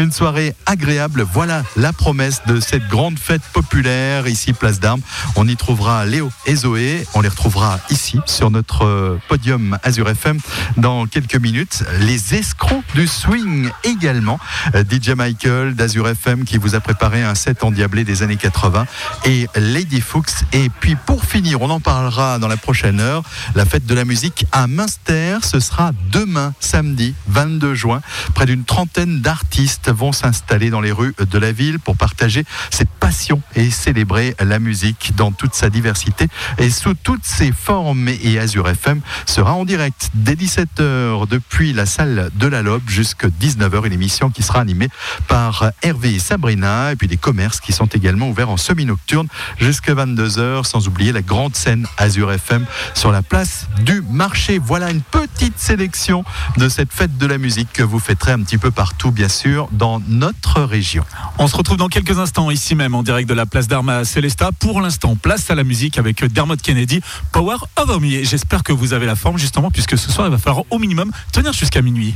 [0.06, 5.00] Une soirée agréable, voilà la promesse de cette grande fête populaire ici Place d'Armes.
[5.34, 10.08] On y trouvera Léo et Zoé, on les retrouvera ici sur notre euh, podium Azure
[10.08, 10.38] FM
[10.76, 11.82] dans quelques minutes.
[11.98, 14.38] Les escrocs du swing également,
[14.76, 18.86] Euh, DJ Michael d'Azure FM qui vous a préparé un set endiablé des années 80
[19.24, 20.44] et Lady Fuchs.
[20.52, 23.24] Et puis pour finir, on en parlera dans la prochaine heure,
[23.56, 28.02] la fête de la musique à Münster, ce sera demain, samedi 22 juin.
[28.34, 32.90] Près d'une trentaine d'artistes vont s'installer dans les rues de la ville pour partager cette
[32.90, 36.28] passion et célébrer la musique dans toute sa diversité
[36.58, 38.08] et sous toutes ses formes.
[38.08, 43.28] Et Azure FM sera en direct dès 17h depuis la salle de la Lobe jusqu'à
[43.28, 44.88] 19h, une émission qui sera animée
[45.28, 49.28] par Hervé et Sabrina et puis des commerces qui sont également ouverts en semi-nocturne
[49.58, 54.58] jusqu'à 22h, sans oublier la grande scène Azure FM sur la place du marché.
[54.58, 56.24] Voilà une petite sélection
[56.56, 59.68] de cette fête de la musique que vous fêterez un petit peu partout, bien sûr,
[59.72, 61.04] dans notre région.
[61.38, 64.04] On se retrouve dans quelques instants ici même en direct de la place d'Armes à
[64.04, 64.50] Célestat.
[64.52, 67.00] Pour l'instant, place à la musique avec Dermot Kennedy,
[67.32, 67.56] Power
[68.00, 68.06] Me.
[68.06, 70.78] Et J'espère que vous avez la forme justement puisque ce soir il va falloir au
[70.78, 72.14] minimum tenir jusqu'à minuit.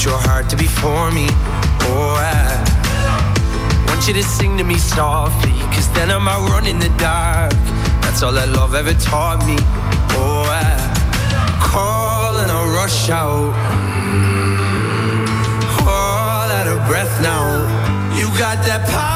[0.00, 1.26] Want your heart to be for me.
[1.92, 5.52] Oh, I want you to sing to me softly.
[5.74, 7.52] Cause then I'm out running the dark.
[8.00, 9.58] That's all that love ever taught me.
[10.16, 10.64] Oh, I
[11.60, 13.52] call and I rush out.
[14.00, 14.56] Mm,
[15.86, 17.44] all out of breath now.
[18.16, 19.09] You got that power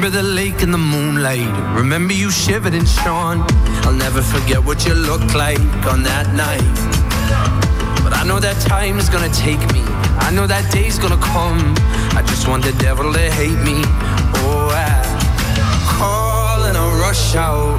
[0.00, 1.76] Remember the lake in the moonlight.
[1.76, 3.44] Remember you shivered and shone.
[3.84, 5.60] I'll never forget what you looked like
[5.92, 6.74] on that night.
[8.02, 9.82] But I know that time's gonna take me.
[10.26, 11.74] I know that day's gonna come.
[12.16, 13.84] I just want the devil to hate me.
[14.40, 14.88] Oh, I
[15.84, 17.76] call and I rush out.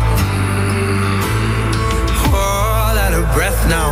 [2.29, 3.89] All out of breath now.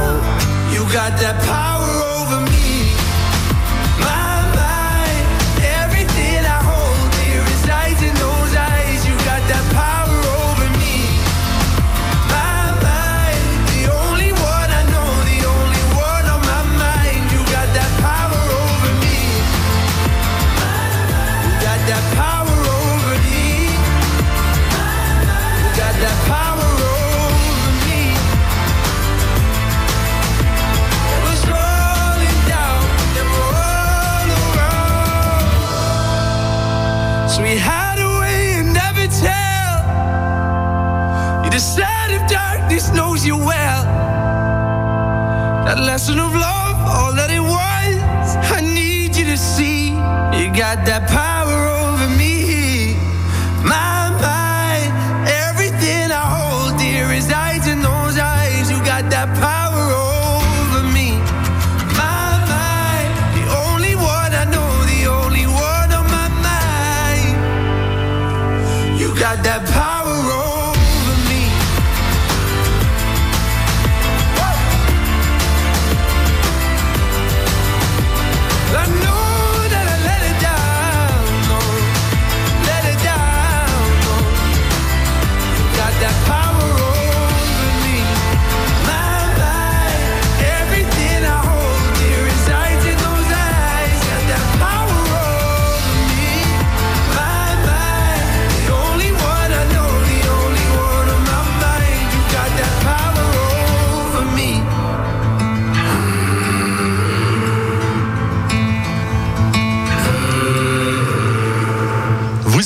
[0.71, 2.58] You got that power over me.
[37.41, 39.75] We hide away and never tell.
[41.43, 43.83] You decide if darkness knows you well.
[45.65, 48.35] That lesson of love, all that it was.
[48.51, 49.89] I need you to see.
[50.39, 51.38] You got that power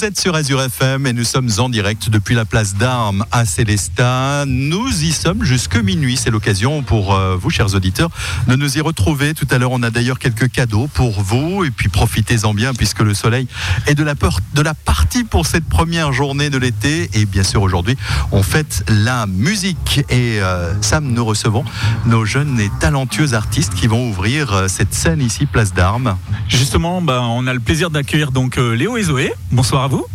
[0.03, 3.45] Vous êtes sur Azure FM et nous sommes en direct depuis la place d'Armes à
[3.45, 4.43] Célestat.
[4.45, 6.17] Nous y sommes jusque minuit.
[6.17, 8.09] C'est l'occasion pour euh, vous, chers auditeurs,
[8.49, 9.33] de nous y retrouver.
[9.33, 11.63] Tout à l'heure, on a d'ailleurs quelques cadeaux pour vous.
[11.63, 13.47] Et puis profitez-en bien puisque le soleil
[13.87, 17.09] est de la, peur, de la partie pour cette première journée de l'été.
[17.13, 17.95] Et bien sûr, aujourd'hui,
[18.33, 20.01] on fête la musique.
[20.09, 21.63] Et euh, Sam, nous recevons
[22.07, 26.17] nos jeunes et talentueux artistes qui vont ouvrir euh, cette scène ici, place d'Armes.
[26.49, 29.33] Justement, bah, on a le plaisir d'accueillir donc Léo et Zoé.
[29.49, 30.07] Bonsoir à vous vous.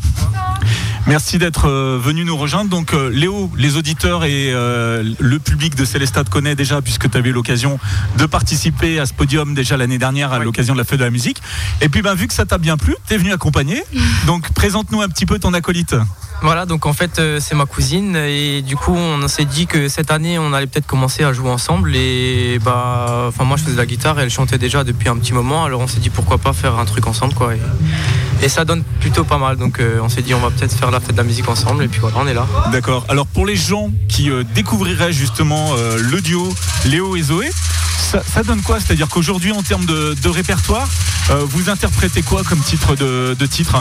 [1.09, 2.69] Merci d'être euh, venu nous rejoindre.
[2.69, 7.11] Donc euh, Léo, les auditeurs et euh, le public de Célestat te connaît déjà puisque
[7.11, 7.81] tu avais eu l'occasion
[8.19, 11.11] de participer à ce podium déjà l'année dernière à l'occasion de la fête de la
[11.11, 11.41] musique.
[11.81, 13.83] Et puis ben, vu que ça t'a bien plu, tu es venu accompagner.
[14.27, 15.97] Donc présente-nous un petit peu ton acolyte.
[16.41, 20.13] Voilà, donc en fait c'est ma cousine et du coup on s'est dit que cette
[20.13, 23.87] année on allait peut-être commencer à jouer ensemble et bah enfin moi je faisais la
[23.87, 26.53] guitare et elle chantait déjà depuis un petit moment alors on s'est dit pourquoi pas
[26.53, 27.61] faire un truc ensemble quoi et,
[28.41, 30.98] et ça donne plutôt pas mal donc on s'est dit on va peut-être faire la
[31.01, 32.47] fête de la musique ensemble et puis voilà on est là.
[32.73, 33.05] D'accord.
[33.09, 36.53] Alors pour les gens qui euh, découvriraient justement euh, le duo
[36.87, 37.51] Léo et Zoé,
[37.99, 38.79] ça, ça donne quoi?
[38.81, 40.89] C'est-à-dire qu'aujourd'hui en termes de, de répertoire,
[41.31, 43.77] euh, vous interprétez quoi comme titre de, de titre?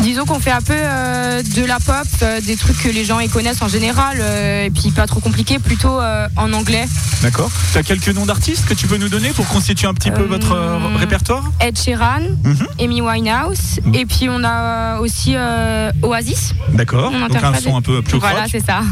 [0.00, 3.20] Disons qu'on fait un peu euh, de la pop, euh, des trucs que les gens
[3.20, 6.88] y connaissent en général, euh, et puis pas trop compliqué, plutôt euh, en anglais.
[7.20, 7.50] D'accord.
[7.72, 10.22] Tu as quelques noms d'artistes que tu peux nous donner pour constituer un petit peu
[10.22, 11.44] Euh, votre euh, répertoire?
[11.60, 12.66] Ed Sheeran, Mhm.
[12.80, 16.54] Amy Winehouse, et puis on a aussi euh, Oasis.
[16.72, 17.12] D'accord.
[17.14, 18.82] On Donc un son un peu plus Voilà, c'est ça.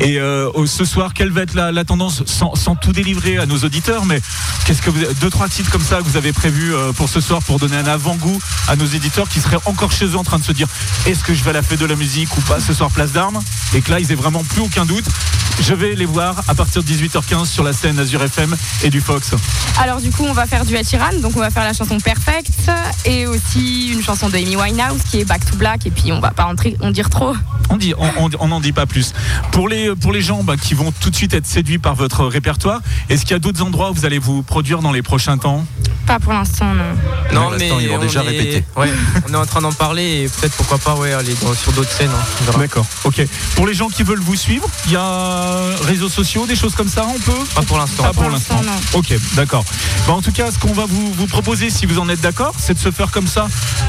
[0.00, 3.38] Et euh, au- ce soir, quelle va être la, la tendance sans, sans tout délivrer
[3.38, 4.20] à nos auditeurs, mais
[4.66, 7.20] qu'est-ce que vous, deux trois titres comme ça que vous avez prévu euh, pour ce
[7.20, 8.38] soir pour donner un avant-goût
[8.68, 10.68] à nos éditeurs qui seraient encore chez eux en train de se dire
[11.06, 13.12] est-ce que je vais à la fête de la musique ou pas ce soir place
[13.12, 13.40] d'armes?
[13.74, 15.04] Et que là ils aient vraiment plus aucun doute.
[15.60, 19.00] Je vais les voir à partir de 18h15 sur la scène Azure FM et du
[19.00, 19.32] Fox.
[19.78, 22.50] Alors du coup, on va faire du Sheeran, donc on va faire la chanson Perfect,
[23.04, 26.20] et aussi une chanson de Amy Winehouse qui est Back to Black, et puis on
[26.20, 27.34] va pas entrer, on dire trop.
[27.68, 27.92] On dit,
[28.40, 29.12] on n'en dit pas plus.
[29.52, 32.24] Pour les, pour les gens bah, qui vont tout de suite être séduits par votre
[32.24, 35.36] répertoire, est-ce qu'il y a d'autres endroits où vous allez vous produire dans les prochains
[35.38, 35.66] temps?
[36.06, 36.84] Pas pour l'instant, non.
[37.34, 38.64] Non l'instant, ils vont on déjà est- répéter.
[38.76, 38.90] Ouais,
[39.28, 41.90] on est en train d'en parler et peut-être pourquoi pas ouais aller dans- sur d'autres
[41.90, 42.10] scènes.
[42.10, 42.58] hein.
[42.58, 42.86] D'accord.
[43.04, 43.22] Ok.
[43.54, 46.88] Pour les gens qui veulent vous suivre, il y a réseaux sociaux, des choses comme
[46.88, 47.32] ça, on peut?
[47.54, 48.02] Pas pour l'instant.
[48.04, 48.60] Pas pour Pour l'instant.
[48.94, 49.64] Ok, d'accord.
[50.06, 52.54] Bah, en tout cas, ce qu'on va vous, vous proposer, si vous en êtes d'accord,
[52.58, 53.46] c'est de se faire comme ça,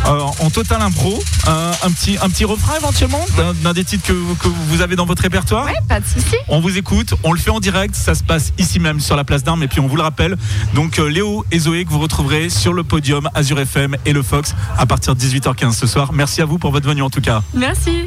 [0.08, 4.06] euh, en total impro, euh, un, petit, un petit refrain éventuellement d'un d'un des titres
[4.08, 5.51] que, que vous avez dans votre répertoire.
[5.52, 6.36] Ouais, pas de souci.
[6.48, 9.24] On vous écoute, on le fait en direct, ça se passe ici même sur la
[9.24, 10.38] place d'Armes et puis on vous le rappelle.
[10.74, 14.22] Donc euh, Léo et Zoé que vous retrouverez sur le podium Azure FM et le
[14.24, 16.14] Fox à partir de 18h15 ce soir.
[16.14, 17.42] Merci à vous pour votre venue en tout cas.
[17.54, 18.06] Merci.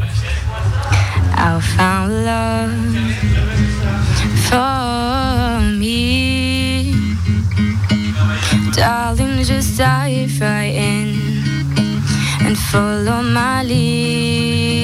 [1.36, 2.70] I found love
[4.48, 6.94] for me.
[8.72, 11.14] Darling, just dive right in
[12.46, 14.83] and follow my lead.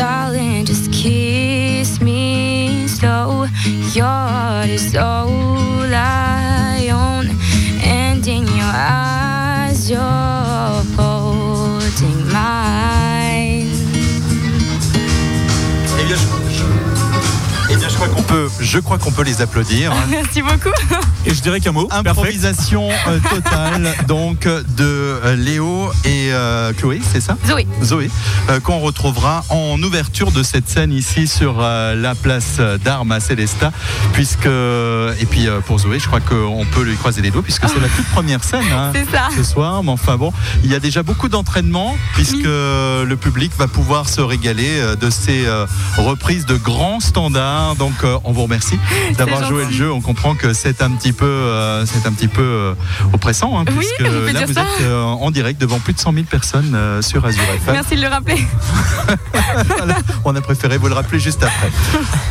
[0.00, 3.44] Darling, just kiss me slow.
[3.92, 5.49] Your heart is all
[18.00, 19.92] crois qu'on peut, je crois qu'on peut les applaudir.
[20.08, 20.70] Merci beaucoup.
[21.26, 21.86] Et je dirais qu'un mot.
[21.90, 27.36] Improvisation euh, totale donc de euh, Léo et euh, Chloé, c'est ça?
[27.46, 27.66] Zoé.
[27.82, 28.10] Zoé,
[28.48, 33.20] euh, qu'on retrouvera en ouverture de cette scène ici sur euh, la place d'Armes à
[33.20, 33.72] Célestat,
[34.14, 37.68] puisque et puis euh, pour Zoé, je crois qu'on peut lui croiser les doigts puisque
[37.68, 39.28] c'est la toute première scène hein, C'est ça.
[39.36, 39.82] ce soir.
[39.82, 40.32] Mais enfin bon,
[40.64, 45.10] il y a déjà beaucoup d'entraînement puisque le public va pouvoir se régaler euh, de
[45.10, 45.66] ces euh,
[45.98, 47.76] reprises de grands standards.
[47.76, 48.78] Donc euh, on vous remercie
[49.18, 49.90] d'avoir joué le jeu.
[49.92, 52.74] On comprend que c'est un petit peu, euh, c'est un petit peu euh,
[53.12, 54.62] oppressant, hein, Oui, puisque peut là vous ça.
[54.62, 57.74] êtes en direct devant plus de 100 000 personnes sur Azure FM.
[57.74, 58.36] Merci de le rappeler.
[59.76, 61.70] Voilà, On a préféré vous le rappeler juste après.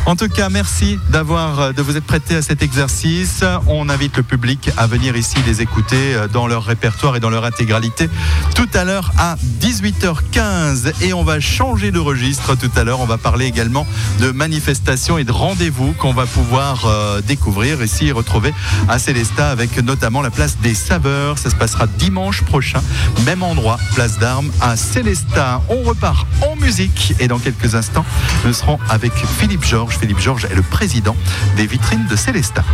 [0.06, 3.44] En tout cas, merci d'avoir de vous être prêté à cet exercice.
[3.66, 7.44] On invite le public à venir ici les écouter dans leur répertoire et dans leur
[7.44, 8.08] intégralité
[8.54, 13.00] tout à l'heure à 18h15 et on va changer de registre tout à l'heure.
[13.00, 13.86] On va parler également
[14.20, 18.54] de manifestations et de rendez-vous qu'on va pouvoir euh, découvrir ici et retrouver
[18.88, 21.38] à Célestat avec notamment la place des saveurs.
[21.38, 22.80] Ça se passera dimanche prochain,
[23.24, 25.60] même endroit, place d'armes à Célestat.
[25.68, 28.04] On repart en musique et dans quelques instants,
[28.44, 29.98] nous serons avec Philippe Georges.
[29.98, 31.16] Philippe Georges est le président
[31.56, 32.64] des vitrines de Célestat.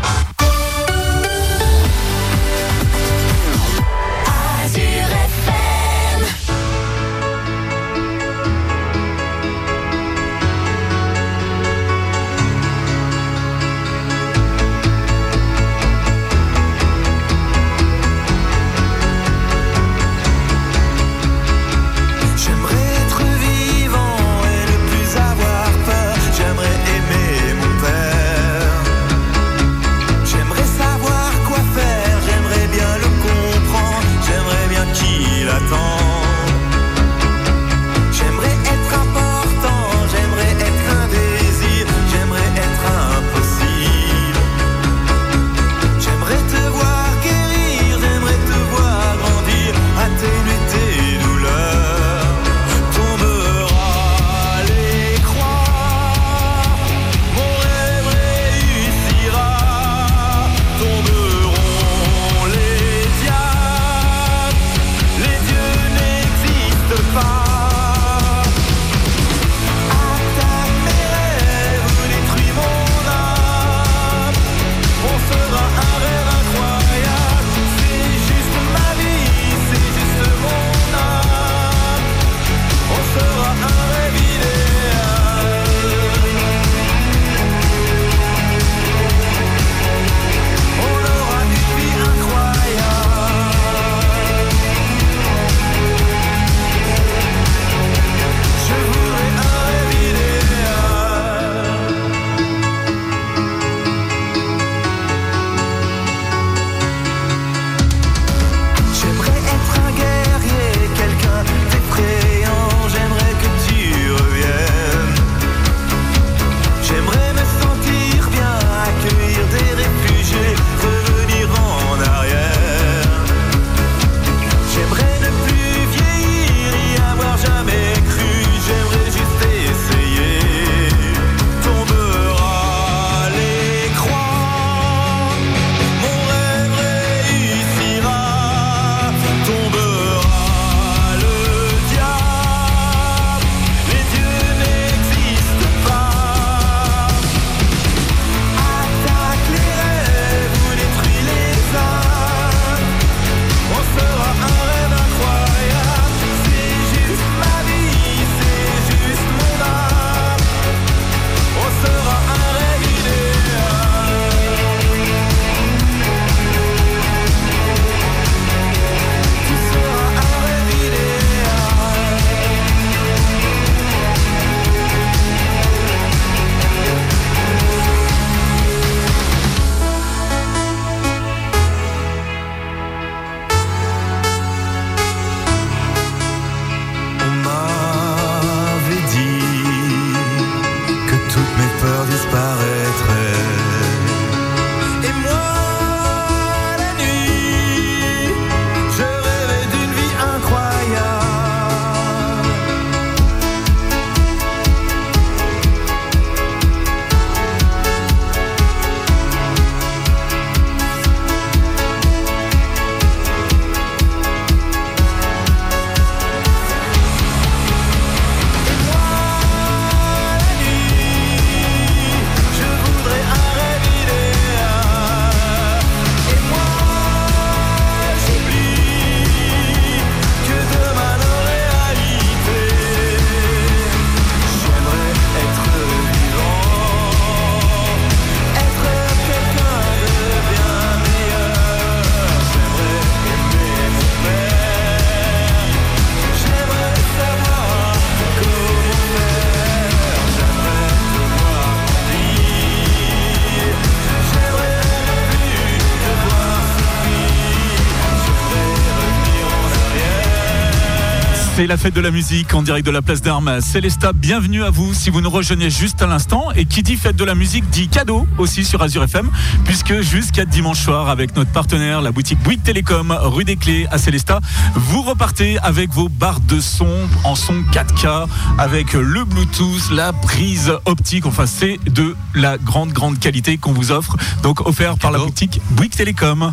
[261.67, 263.61] C'est la fête de la musique en direct de la place d'Armes.
[263.61, 266.53] Célesta, bienvenue à vous si vous nous rejoignez juste à l'instant.
[266.55, 269.29] Et qui dit fête de la musique dit cadeau aussi sur Azure FM,
[269.65, 273.99] puisque jusqu'à dimanche soir, avec notre partenaire, la boutique Bouygues Télécom, rue des Clés à
[273.99, 274.39] Célesta,
[274.77, 276.87] vous repartez avec vos barres de son
[277.25, 281.27] en son 4K, avec le Bluetooth, la prise optique.
[281.27, 284.17] Enfin, c'est de la grande, grande qualité qu'on vous offre.
[284.45, 286.53] Donc, offert par la boutique Bouygues Télécom.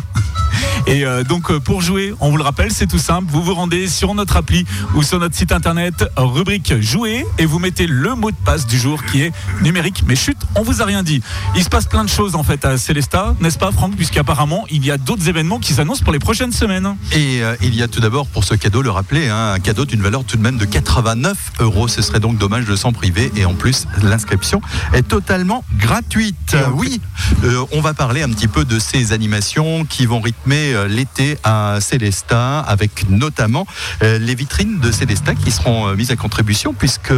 [0.86, 3.30] Et euh, donc euh, pour jouer, on vous le rappelle, c'est tout simple.
[3.30, 7.58] Vous vous rendez sur notre appli ou sur notre site internet, rubrique jouer, et vous
[7.58, 9.32] mettez le mot de passe du jour qui est
[9.62, 10.04] numérique.
[10.06, 11.22] Mais chut, on vous a rien dit.
[11.56, 13.96] Il se passe plein de choses en fait à Célesta, n'est-ce pas Franck?
[13.96, 16.96] Puisqu'apparemment, il y a d'autres événements qui s'annoncent pour les prochaines semaines.
[17.12, 19.86] Et euh, il y a tout d'abord pour ce cadeau, le rappeler, hein, un cadeau
[19.86, 21.88] d'une valeur tout de même de 89 euros.
[21.88, 23.32] Ce serait donc dommage de s'en priver.
[23.36, 24.60] Et en plus, l'inscription
[24.92, 26.56] est totalement gratuite.
[26.74, 27.00] Oui,
[27.44, 31.38] euh, on va parler un petit peu de ces animations qui vont rythmer euh, l'été
[31.44, 33.66] à Célesta, avec notamment
[34.02, 37.12] euh, les vitrines de Célesta qui seront euh, mises à contribution, puisque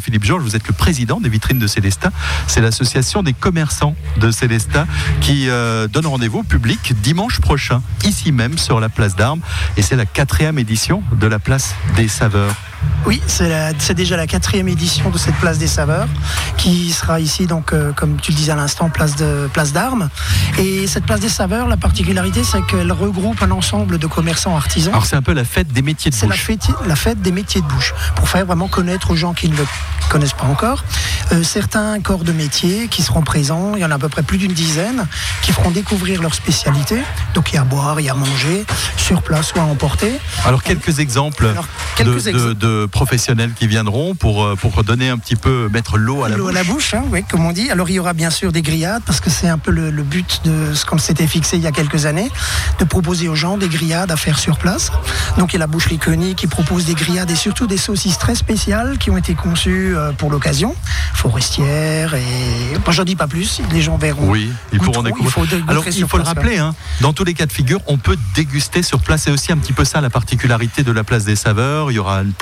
[0.00, 2.10] Philippe Georges, vous êtes le président des vitrines de Célesta.
[2.46, 4.86] C'est l'association des commerçants de Célesta
[5.20, 5.48] qui
[5.92, 9.40] donne rendez-vous public dimanche prochain, ici même sur la place d'Armes.
[9.76, 12.54] Et c'est la quatrième édition de la place des saveurs.
[13.06, 16.08] Oui, c'est c'est déjà la quatrième édition de cette place des saveurs
[16.56, 20.08] qui sera ici, donc, euh, comme tu le disais à l'instant, place de place d'armes.
[20.58, 24.92] Et cette place des saveurs, la particularité, c'est qu'elle regroupe un ensemble de commerçants artisans.
[24.92, 26.44] Alors c'est un peu la fête des métiers de C'est la bouche.
[26.44, 29.56] fête, la fête des métiers de bouche, pour faire vraiment connaître aux gens qui ne
[29.56, 29.66] le
[30.08, 30.84] connaissent pas encore
[31.32, 33.72] euh, certains corps de métier qui seront présents.
[33.76, 35.06] Il y en a à peu près plus d'une dizaine
[35.42, 36.98] qui feront découvrir leur spécialité.
[37.34, 38.64] Donc il y a à boire, il y a à manger,
[38.96, 40.12] sur place ou à emporter.
[40.44, 41.66] Alors quelques exemples, Alors,
[41.96, 42.67] quelques de.
[42.68, 46.36] De professionnels qui viendront pour, euh, pour donner un petit peu, mettre l'eau à la
[46.36, 46.54] L'eau bouche.
[46.56, 47.70] à la bouche, hein, oui, comme on dit.
[47.70, 50.02] Alors il y aura bien sûr des grillades parce que c'est un peu le, le
[50.02, 52.30] but de ce qu'on s'était fixé il y a quelques années,
[52.78, 54.90] de proposer aux gens des grillades à faire sur place.
[55.38, 58.18] Donc il y a la boucherie Koenig qui propose des grillades et surtout des saucisses
[58.18, 60.74] très spéciales qui ont été conçues euh, pour l'occasion,
[61.14, 62.22] forestières et
[62.84, 64.28] moi j'en dis pas plus, les gens verront.
[64.30, 65.28] Oui, ils pourront découvrir.
[65.28, 67.80] il faut de- Alors il faut le rappeler, hein, dans tous les cas de figure,
[67.86, 69.22] on peut déguster sur place.
[69.24, 71.90] C'est aussi un petit peu ça la particularité de la place des saveurs.
[71.90, 72.32] Il y aura une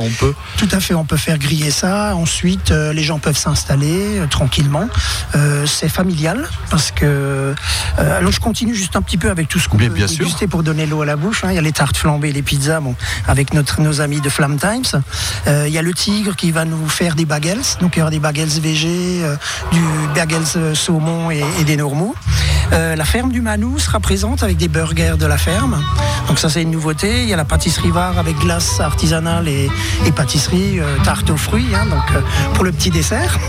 [0.00, 0.34] on peut.
[0.56, 2.14] Tout à fait, on peut faire griller ça.
[2.16, 4.88] Ensuite, euh, les gens peuvent s'installer euh, tranquillement.
[5.34, 7.54] Euh, c'est familial parce que.
[7.98, 10.18] alors, je continue juste un petit peu avec tout ce qu'on peut bien sûr.
[10.24, 11.44] déguster pour donner l'eau à la bouche.
[11.44, 11.48] hein.
[11.50, 12.94] Il y a les tartes flambées, les pizzas, bon,
[13.26, 15.02] avec notre, nos amis de Flam Times.
[15.46, 17.60] Il y a le Tigre qui va nous faire des bagels.
[17.80, 19.36] Donc, il y aura des bagels végés, euh,
[19.72, 19.80] du
[20.14, 22.14] bagels saumon et, et des normaux.
[22.72, 25.82] Euh, la ferme du Manou sera présente avec des burgers de la ferme.
[26.28, 27.22] Donc ça c'est une nouveauté.
[27.22, 29.68] Il y a la pâtisserie Var avec glace artisanale et,
[30.06, 32.20] et pâtisserie euh, tarte aux fruits, hein, donc euh,
[32.54, 33.38] pour le petit dessert.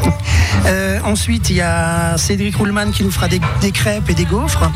[0.68, 4.24] Euh, ensuite il y a Cédric Ruhlmann qui nous fera des, des crêpes et des
[4.24, 4.72] gaufres.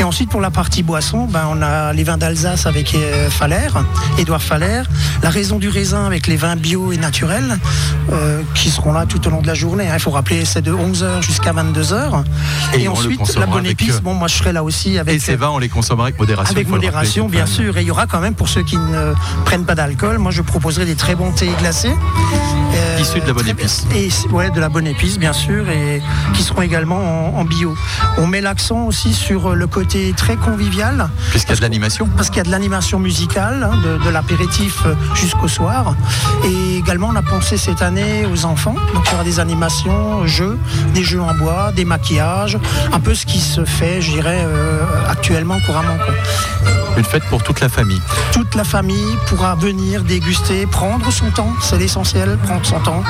[0.00, 3.68] Et ensuite pour la partie boisson, ben, on a les vins d'Alsace avec euh, Faller,
[4.18, 4.82] Édouard Faller,
[5.22, 7.58] la raison du raisin avec les vins bio et naturels
[8.12, 9.88] euh, qui seront là tout au long de la journée.
[9.88, 9.94] hein.
[9.94, 12.24] Il faut rappeler c'est de 11h jusqu'à 22h.
[12.74, 15.36] Et ensuite la bonne épice, euh, bon moi je serai là aussi avec Et ces
[15.36, 16.54] vins, on les consommera avec modération.
[16.54, 17.76] avec modération, bien sûr.
[17.78, 20.39] Et il y aura quand même, pour ceux qui ne prennent pas d'alcool, moi je
[20.42, 21.94] proposerai des très bons thés glacés.
[22.74, 23.86] Euh, Issus de la bonne épice.
[23.94, 26.02] Et, ouais, de la bonne épice, bien sûr, et
[26.34, 27.74] qui seront également en, en bio.
[28.18, 31.08] On met l'accent aussi sur le côté très convivial.
[31.30, 32.08] Puisqu'il y a de l'animation.
[32.16, 35.94] Parce qu'il y a de l'animation musicale, hein, de, de l'apéritif euh, jusqu'au soir.
[36.44, 38.74] Et également, on a pensé cette année aux enfants.
[38.94, 40.58] Donc, il y aura des animations, jeux,
[40.94, 42.58] des jeux en bois, des maquillages,
[42.92, 45.96] un peu ce qui se fait, je dirais, euh, actuellement couramment.
[45.96, 46.14] quoi.
[46.96, 48.00] Une fête pour toute la famille.
[48.32, 53.02] Toute la famille pourra venir déguster, prendre son temps, c'est l'essentiel, prendre son temps,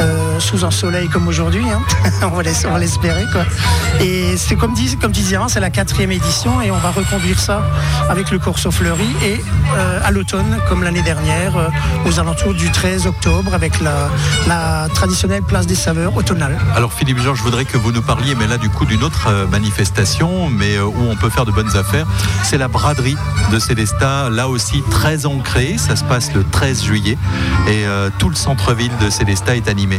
[0.00, 1.80] euh, sous un soleil comme aujourd'hui, hein.
[2.22, 2.42] on va
[2.78, 3.24] l'espérer.
[3.32, 3.42] quoi.
[4.00, 7.38] Et c'est comme, comme tu disais, hein, c'est la quatrième édition et on va reconduire
[7.38, 7.62] ça
[8.08, 9.40] avec le Corso Fleuri et
[9.76, 11.68] euh, à l'automne, comme l'année dernière, euh,
[12.06, 14.08] aux alentours du 13 octobre, avec la,
[14.48, 16.58] la traditionnelle place des saveurs automnale.
[16.74, 19.28] Alors Philippe Jean, je voudrais que vous nous parliez, mais là du coup d'une autre
[19.50, 22.06] manifestation, mais où on peut faire de bonnes affaires.
[22.42, 23.16] C'est la braderie
[23.52, 25.76] de Célestat, là aussi très ancrée.
[25.78, 27.18] Ça se passe le 13 juillet
[27.68, 29.98] et euh, tout le centre-ville de Célestat est animé.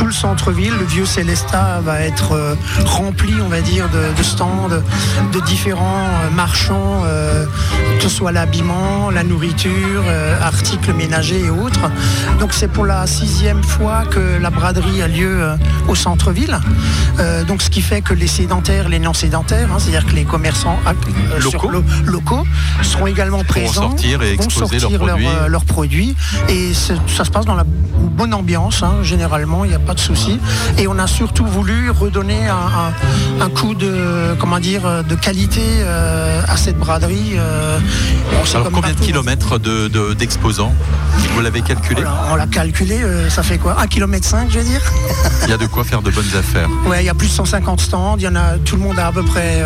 [0.00, 2.54] Tout le centre-ville, le vieux Célestat va être euh,
[2.86, 7.44] rempli, on va dire, de, de stands, de différents euh, marchands, euh,
[7.98, 11.90] que ce soit l'habillement, la nourriture, euh, articles ménagers et autres.
[12.38, 15.50] Donc c'est pour la sixième fois que la braderie a lieu
[15.86, 16.58] au centre-ville.
[17.46, 20.78] Donc ce qui fait que les sédentaires, les non excédentaires, hein, c'est-à-dire que les commerçants
[21.40, 21.70] sur Locaux.
[21.70, 22.46] lo- locaux
[22.82, 25.26] seront également présents, sortir et vont exposer leurs sortir produits.
[25.48, 26.16] leurs produits,
[26.48, 30.00] et ça se passe dans la bonne ambiance, hein, généralement, il n'y a pas de
[30.00, 30.38] souci.
[30.78, 35.62] Et on a surtout voulu redonner un, un- un coup de, comment dire, de qualité
[35.80, 37.32] euh, à cette braderie.
[37.36, 39.04] euh, bon, Alors combien de partout.
[39.04, 40.74] kilomètres de- de- d'exposants
[41.34, 43.76] Vous l'avez calculé on l'a calculé, euh, ça fait quoi?
[43.80, 44.80] 1 km 5 je veux dire?
[45.44, 46.68] Il y a de quoi faire de bonnes affaires.
[46.86, 48.98] Ouais, il y a plus de 150 stands, il y en a, tout le monde
[48.98, 49.62] a à peu près,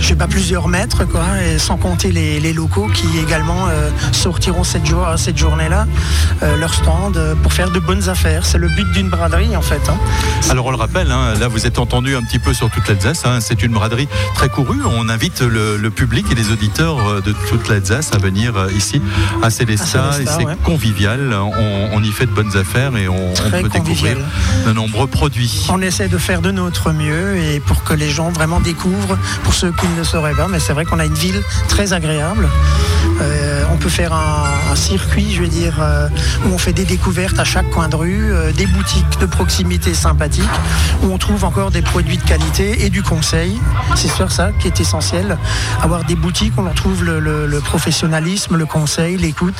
[0.00, 3.90] je sais pas, plusieurs mètres, quoi, et sans compter les, les locaux qui également euh,
[4.12, 5.86] sortiront cette, jour, cette journée-là,
[6.42, 8.44] euh, leur stand, euh, pour faire de bonnes affaires.
[8.46, 9.80] C'est le but d'une braderie, en fait.
[9.88, 9.96] hein.
[10.50, 13.24] Alors on le rappelle, hein, là vous êtes entendu un petit peu sur toute l'Alsace,
[13.24, 14.80] hein, c'est une braderie très courue.
[14.84, 18.70] On invite le, le public et les auditeurs euh, de toute l'Alsace à venir euh,
[18.76, 19.00] ici
[19.42, 20.10] à Célestat.
[20.12, 20.56] C'est ouais.
[20.62, 23.72] convivial, on, on y fait de bonnes affaires et on, peut convivial.
[23.72, 24.16] découvrir
[24.66, 25.66] de nombreux produits.
[25.70, 29.54] On essaie de faire de notre mieux et pour que les gens vraiment découvrent, pour
[29.54, 32.46] ceux qui ne le sauraient pas, mais c'est vrai qu'on a une ville très agréable.
[33.20, 33.43] Euh,
[33.74, 36.08] on peut faire un, un circuit, je veux dire, euh,
[36.46, 39.94] où on fait des découvertes à chaque coin de rue, euh, des boutiques de proximité
[39.94, 40.44] sympathiques,
[41.02, 43.58] où on trouve encore des produits de qualité et du conseil.
[43.96, 45.36] C'est sûr ça qui est essentiel.
[45.82, 49.54] Avoir des boutiques où on trouve le, le- le professionnalisme, le conseil, l'écoute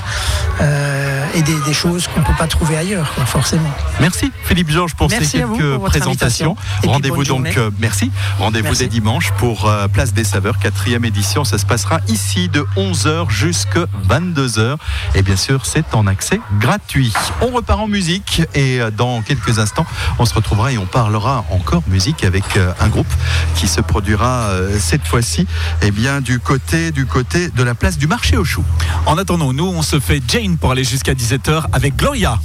[0.60, 3.70] euh, et des, des choses qu'on ne peut pas trouver ailleurs, quoi, forcément.
[4.00, 6.56] Merci Philippe Georges pour Merci ces quelques pour présentations.
[6.86, 8.10] Rendez-vous donc, euh, merci.
[8.38, 11.44] Rendez-vous dès dimanche pour euh, Place des Saveurs, quatrième édition.
[11.44, 14.76] Ça se passera ici de 11h jusqu'à 22h.
[15.14, 17.12] Et bien sûr, c'est en accès gratuit.
[17.40, 19.86] On repart en musique et euh, dans quelques instants,
[20.18, 23.12] on se retrouvera et on parlera encore musique avec euh, un groupe
[23.56, 25.46] qui se produira euh, cette fois-ci
[25.82, 28.64] eh bien, du, côté, du côté de la place du marché aux choux.
[29.06, 32.38] En attendant, nous, on se fait Jane pour aller jusqu'à 17h avec Gloria.